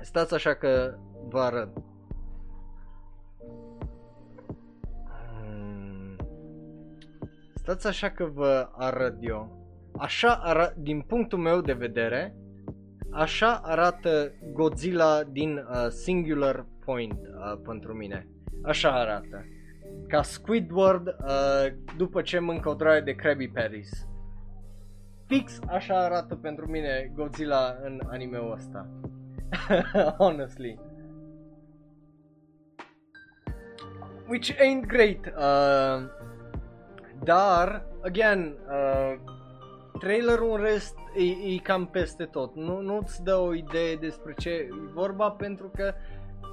[0.00, 0.94] stați așa că
[1.28, 1.76] vă arăt.
[7.68, 9.66] Stați așa că vă arăt eu.
[9.98, 12.34] Așa arată, din punctul meu de vedere,
[13.10, 18.28] așa arată Godzilla din uh, Singular Point uh, pentru mine.
[18.62, 19.44] Așa arată.
[20.06, 24.08] Ca Squidward uh, după ce mâncă o droaie de Krabby Patties
[25.26, 28.88] fix așa arată pentru mine Godzilla în anime-ul ăsta.
[30.18, 30.78] Honestly.
[34.28, 35.26] Which ain't great.
[35.26, 36.17] Uh,
[37.22, 39.14] dar, again, uh,
[39.98, 42.54] trailerul în rest e, e cam peste tot.
[42.54, 45.94] Nu, nu-ți dă o idee despre ce e vorba pentru că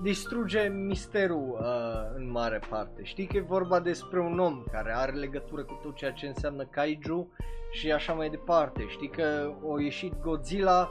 [0.02, 3.04] distruge misterul uh, în mare parte.
[3.04, 6.66] Știi că e vorba despre un om care are legătură cu tot ceea ce înseamnă
[6.66, 7.32] kaiju
[7.72, 8.86] și așa mai departe.
[8.88, 10.90] Știi că o ieșit Godzilla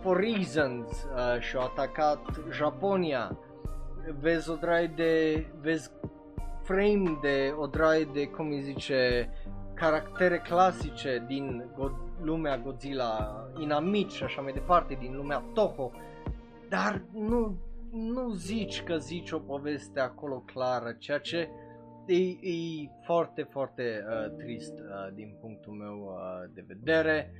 [0.00, 2.20] for reasons uh, și a atacat
[2.50, 3.38] Japonia.
[4.20, 5.90] Vezi o draie de, vezi
[6.62, 9.30] frame de o draie de, cum îi zice,
[9.74, 15.90] caractere clasice din go- lumea Godzilla, inamici și așa mai departe, din lumea Toho.
[16.68, 17.56] Dar nu,
[17.92, 21.48] nu zici că zici o poveste acolo clară, ceea ce
[22.06, 27.32] e, e foarte, foarte uh, trist uh, din punctul meu uh, de vedere.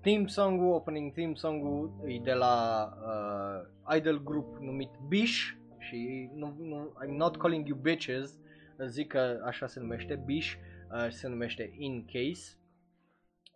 [0.00, 6.54] Theme song-ul, opening theme song-ul e de la uh, idol group numit Bish și nu,
[6.58, 8.38] nu, I'm not calling you bitches,
[8.84, 10.52] zic că așa se numește Bish,
[10.92, 12.58] uh, se numește In Case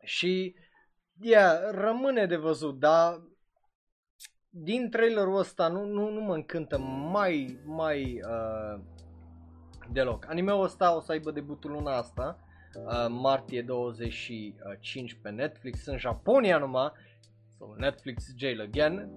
[0.03, 0.55] și
[1.21, 3.23] yeah, rămâne de văzut, dar
[4.51, 6.79] din trailerul ăsta nu, nu, nu mă încântă
[7.13, 8.81] mai, mai uh,
[9.93, 10.27] deloc.
[10.29, 12.39] Anime-ul ăsta o să aibă debutul luna asta,
[12.75, 16.93] uh, martie 25 pe Netflix, în Japonia numai,
[17.59, 19.11] so Netflix jail again,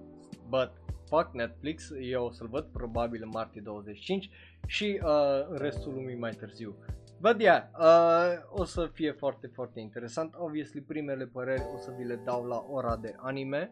[0.48, 4.30] but fuck Netflix, eu o să-l văd probabil în martie 25
[4.66, 6.76] și uh, în restul lumii mai târziu.
[7.20, 10.34] But yeah, uh, o să fie foarte, foarte interesant.
[10.36, 13.70] Obviously, primele păreri o să vi le dau la ora de anime,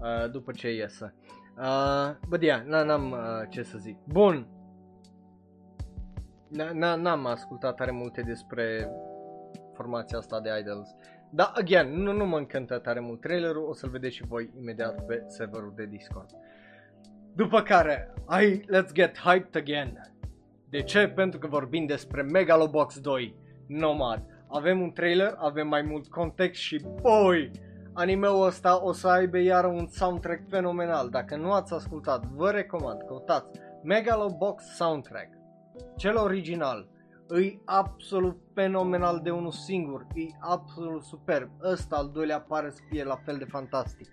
[0.00, 1.14] uh, după ce iese.
[1.58, 3.98] Uh, but yeah, n-am uh, ce să zic.
[4.04, 4.48] Bun,
[6.74, 8.90] N-am ascultat tare multe despre
[9.72, 10.88] formația asta de Idols.
[11.30, 15.06] Dar, again, nu, nu mă încântă tare mult trailerul, o să-l vedeți și voi imediat
[15.06, 16.30] pe serverul de Discord.
[17.34, 20.10] După care, hai, let's get hyped again.
[20.68, 21.08] De ce?
[21.08, 23.34] Pentru că vorbim despre Megalobox 2,
[23.66, 24.22] Nomad.
[24.48, 27.50] Avem un trailer, avem mai mult context și, boy,
[27.92, 31.08] animeul ăsta o să aibă iar un soundtrack fenomenal.
[31.08, 35.36] Dacă nu ați ascultat, vă recomand, căutați Megalobox Soundtrack
[35.96, 36.88] cel original,
[37.34, 41.50] e absolut fenomenal de unul singur, e absolut superb.
[41.62, 44.08] Ăsta al doilea pare să fie la fel de fantastic.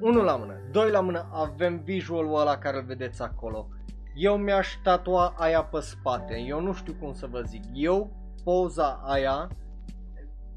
[0.00, 3.68] Unul la mână, doi la mână, avem visualul ăla care îl vedeți acolo.
[4.14, 7.62] Eu mi-aș tatua aia pe spate, eu nu știu cum să vă zic.
[7.72, 8.10] Eu,
[8.44, 9.48] poza aia,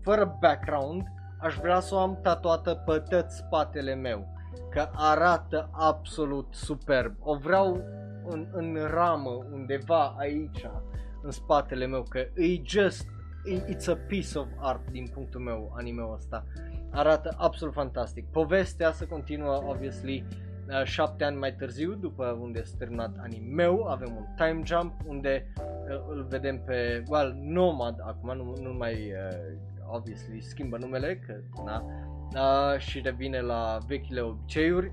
[0.01, 1.03] fără background,
[1.41, 4.27] aș vrea să o am tatuată pe tot spatele meu.
[4.69, 7.15] Că arată absolut superb.
[7.19, 7.81] O vreau
[8.25, 10.69] în, în ramă undeva aici,
[11.23, 13.07] în spatele meu, că e just,
[13.69, 16.45] it's a piece of art din punctul meu anime-ul ăsta.
[16.91, 18.25] Arată absolut fantastic.
[18.31, 20.25] Povestea se continuă, obviously,
[20.67, 25.53] uh, șapte ani mai târziu, după unde s-a terminat anime-ul, avem un time jump unde
[25.57, 31.35] uh, îl vedem pe, well, Nomad, acum nu, nu mai uh, obviously schimbă numele, că,
[31.65, 31.83] na,
[32.33, 34.91] uh, și revine la vechile obiceiuri,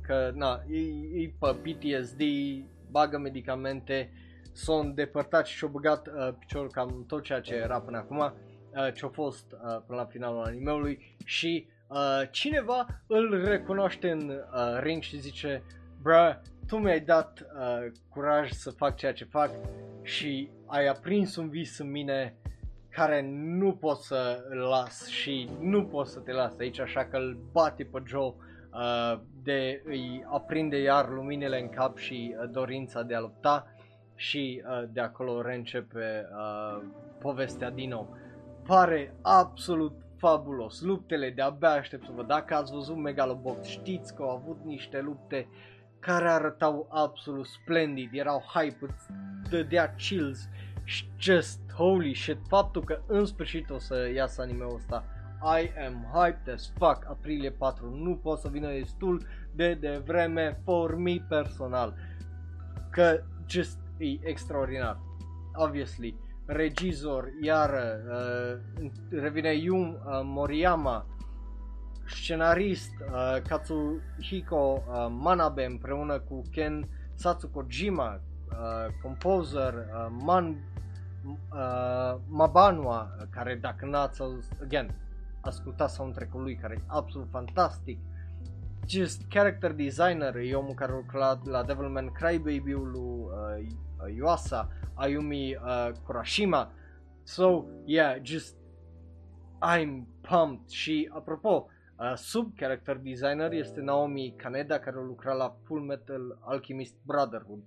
[0.00, 0.78] că, na, e,
[1.22, 2.20] e pe PTSD,
[2.90, 4.10] bagă medicamente,
[4.52, 8.92] s-au îndepărtat și și-au băgat uh, piciorul cam tot ceea ce era până acum, uh,
[8.94, 15.02] ce-a fost uh, până la finalul animeului și uh, cineva îl recunoaște în uh, ring
[15.02, 15.62] și zice,
[16.02, 16.34] bruh,
[16.66, 19.50] tu mi-ai dat uh, curaj să fac ceea ce fac
[20.02, 22.36] și ai aprins un vis în mine
[22.88, 27.16] care nu pot să îl las și nu pot să te las aici, așa că
[27.16, 28.34] îl bate pe Joe
[28.72, 33.66] uh, de îi aprinde iar luminile în cap și uh, dorința de a lupta
[34.22, 36.82] și uh, de acolo reîncepe uh,
[37.18, 38.16] povestea din nou.
[38.66, 40.80] Pare absolut fabulos.
[40.80, 42.26] Luptele de-abia aștept să văd.
[42.26, 45.48] Dacă ați văzut Megalobox, știți că au avut niște lupte
[45.98, 49.06] care arătau absolut splendid, erau hype, îți
[49.50, 50.48] dădea chills
[50.84, 55.04] și just holy shit, faptul că în sfârșit o să iasă anime-ul ăsta
[55.60, 60.96] I am hyped as fuck, aprilie 4, nu pot să vină destul de devreme for
[60.96, 61.94] me personal,
[62.90, 64.98] că just e extraordinar,
[65.54, 66.14] obviously,
[66.46, 68.58] regizor, iar uh,
[69.10, 71.06] revine Yum uh, Moriyama,
[72.06, 78.20] scenarist uh, Katsuhiko uh, Manabe împreună cu Ken Satsukojima,
[78.50, 80.56] uh, composer uh, Man
[81.24, 84.22] uh, Mabanua, care dacă n-ați
[84.62, 84.94] again,
[85.40, 87.98] ascultat soundtrack-ul lui, care e absolut fantastic,
[88.86, 93.66] just character designer, e omul care a lucrat la Devilman Crybaby-ul lui
[94.06, 96.72] uh, Yuasa, Ayumi uh, Kurashima,
[97.22, 98.56] so yeah, just
[99.60, 101.66] I'm pumped și apropo,
[102.02, 107.62] Uh, sub character designer este Naomi Kaneda care a lucrat la Full Metal Alchemist Brotherhood.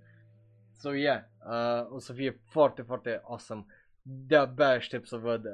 [0.71, 3.65] So yeah, uh, o să fie foarte, foarte awesome.
[4.01, 5.51] De-abia aștept să văd uh,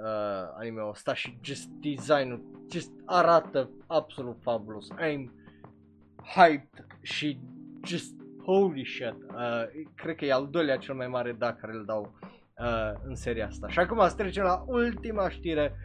[0.58, 4.88] anime-ul ăsta și just design-ul just arată absolut fabulos.
[4.92, 5.30] I'm
[6.24, 7.40] hyped și
[7.86, 8.14] just
[8.46, 9.16] holy shit.
[9.30, 9.64] Uh,
[9.96, 12.14] cred că e al doilea cel mai mare da care îl dau
[12.58, 13.68] uh, în seria asta.
[13.68, 15.76] Și acum să trecem la ultima știre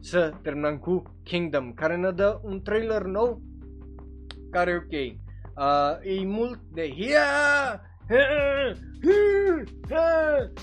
[0.00, 3.42] să terminăm cu Kingdom, care ne dă un trailer nou
[4.50, 5.20] care e ok.
[5.56, 7.80] Uh, e mult de yeah!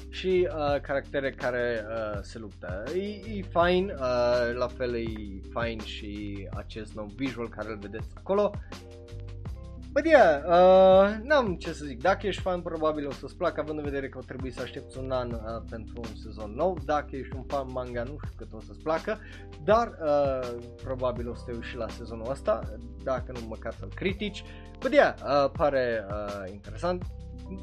[0.10, 2.84] și uh, caractere care uh, se luptă.
[2.96, 3.00] E,
[3.38, 5.04] e fine, uh, la fel e
[5.42, 8.52] fine și acest nou visual care îl vedeți acolo.
[9.92, 13.78] But yeah, uh, n-am ce să zic, dacă ești fan probabil o să-ți placă având
[13.78, 15.40] în vedere că o trebuie să aștepți un an uh,
[15.70, 19.18] pentru un sezon nou, dacă ești un fan manga nu știu cât o să-ți placă,
[19.64, 20.50] dar uh,
[20.84, 22.60] probabil o să te uiți și la sezonul ăsta,
[23.04, 24.44] dacă nu măcar să-l critici.
[24.80, 27.04] But yeah, uh, pare uh, interesant,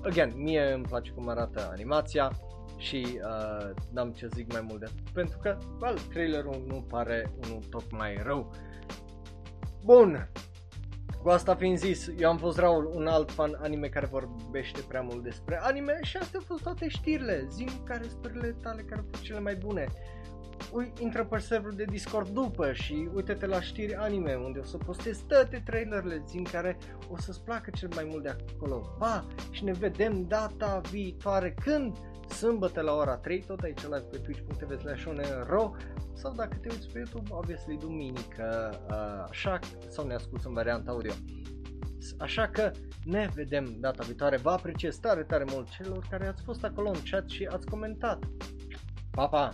[0.02, 2.32] again, mie îmi place cum arată animația
[2.76, 7.62] și uh, n-am ce zic mai mult de pentru că, well, trailerul nu pare unul
[7.70, 8.50] tocmai rău.
[9.84, 10.28] Bun,
[11.26, 15.00] cu asta fiind zis, eu am fost Raul, un alt fan anime care vorbește prea
[15.00, 17.46] mult despre anime și astea au fost toate știrile.
[17.50, 19.86] Zim care sunt tale care au fost cele mai bune.
[20.72, 24.76] Ui, intră pe serverul de Discord după și uite-te la știri anime unde o să
[24.76, 26.76] postez toate trailerele zim care
[27.10, 28.96] o să-ți placă cel mai mult de acolo.
[28.98, 29.26] Pa!
[29.50, 31.96] Și ne vedem data viitoare când?
[32.28, 35.04] Sâmbătă la ora 3, tot aici live pe twitch.tv slash
[35.46, 35.72] ro
[36.14, 39.58] sau dacă te uiți pe YouTube, obviously duminică, uh, așa,
[39.88, 41.12] sau ne asculti în varianta audio.
[42.18, 42.70] Așa că
[43.04, 44.36] ne vedem data viitoare.
[44.36, 48.24] Vă apreciez tare, tare mult celor care ați fost acolo în chat și ați comentat.
[49.10, 49.50] Pa, pa!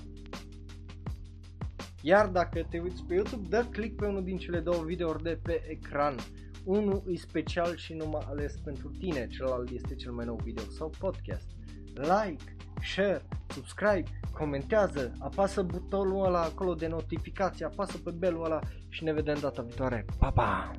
[2.03, 5.39] Iar dacă te uiți pe YouTube, dă click pe unul din cele două videouri de
[5.43, 6.16] pe ecran.
[6.65, 10.93] Unul e special și numai ales pentru tine, celălalt este cel mai nou video sau
[10.99, 11.47] podcast.
[11.94, 19.05] Like, share, subscribe, comentează, apasă butonul ăla acolo de notificație, apasă pe belul ăla și
[19.05, 20.05] ne vedem data viitoare.
[20.19, 20.70] Pa, pa!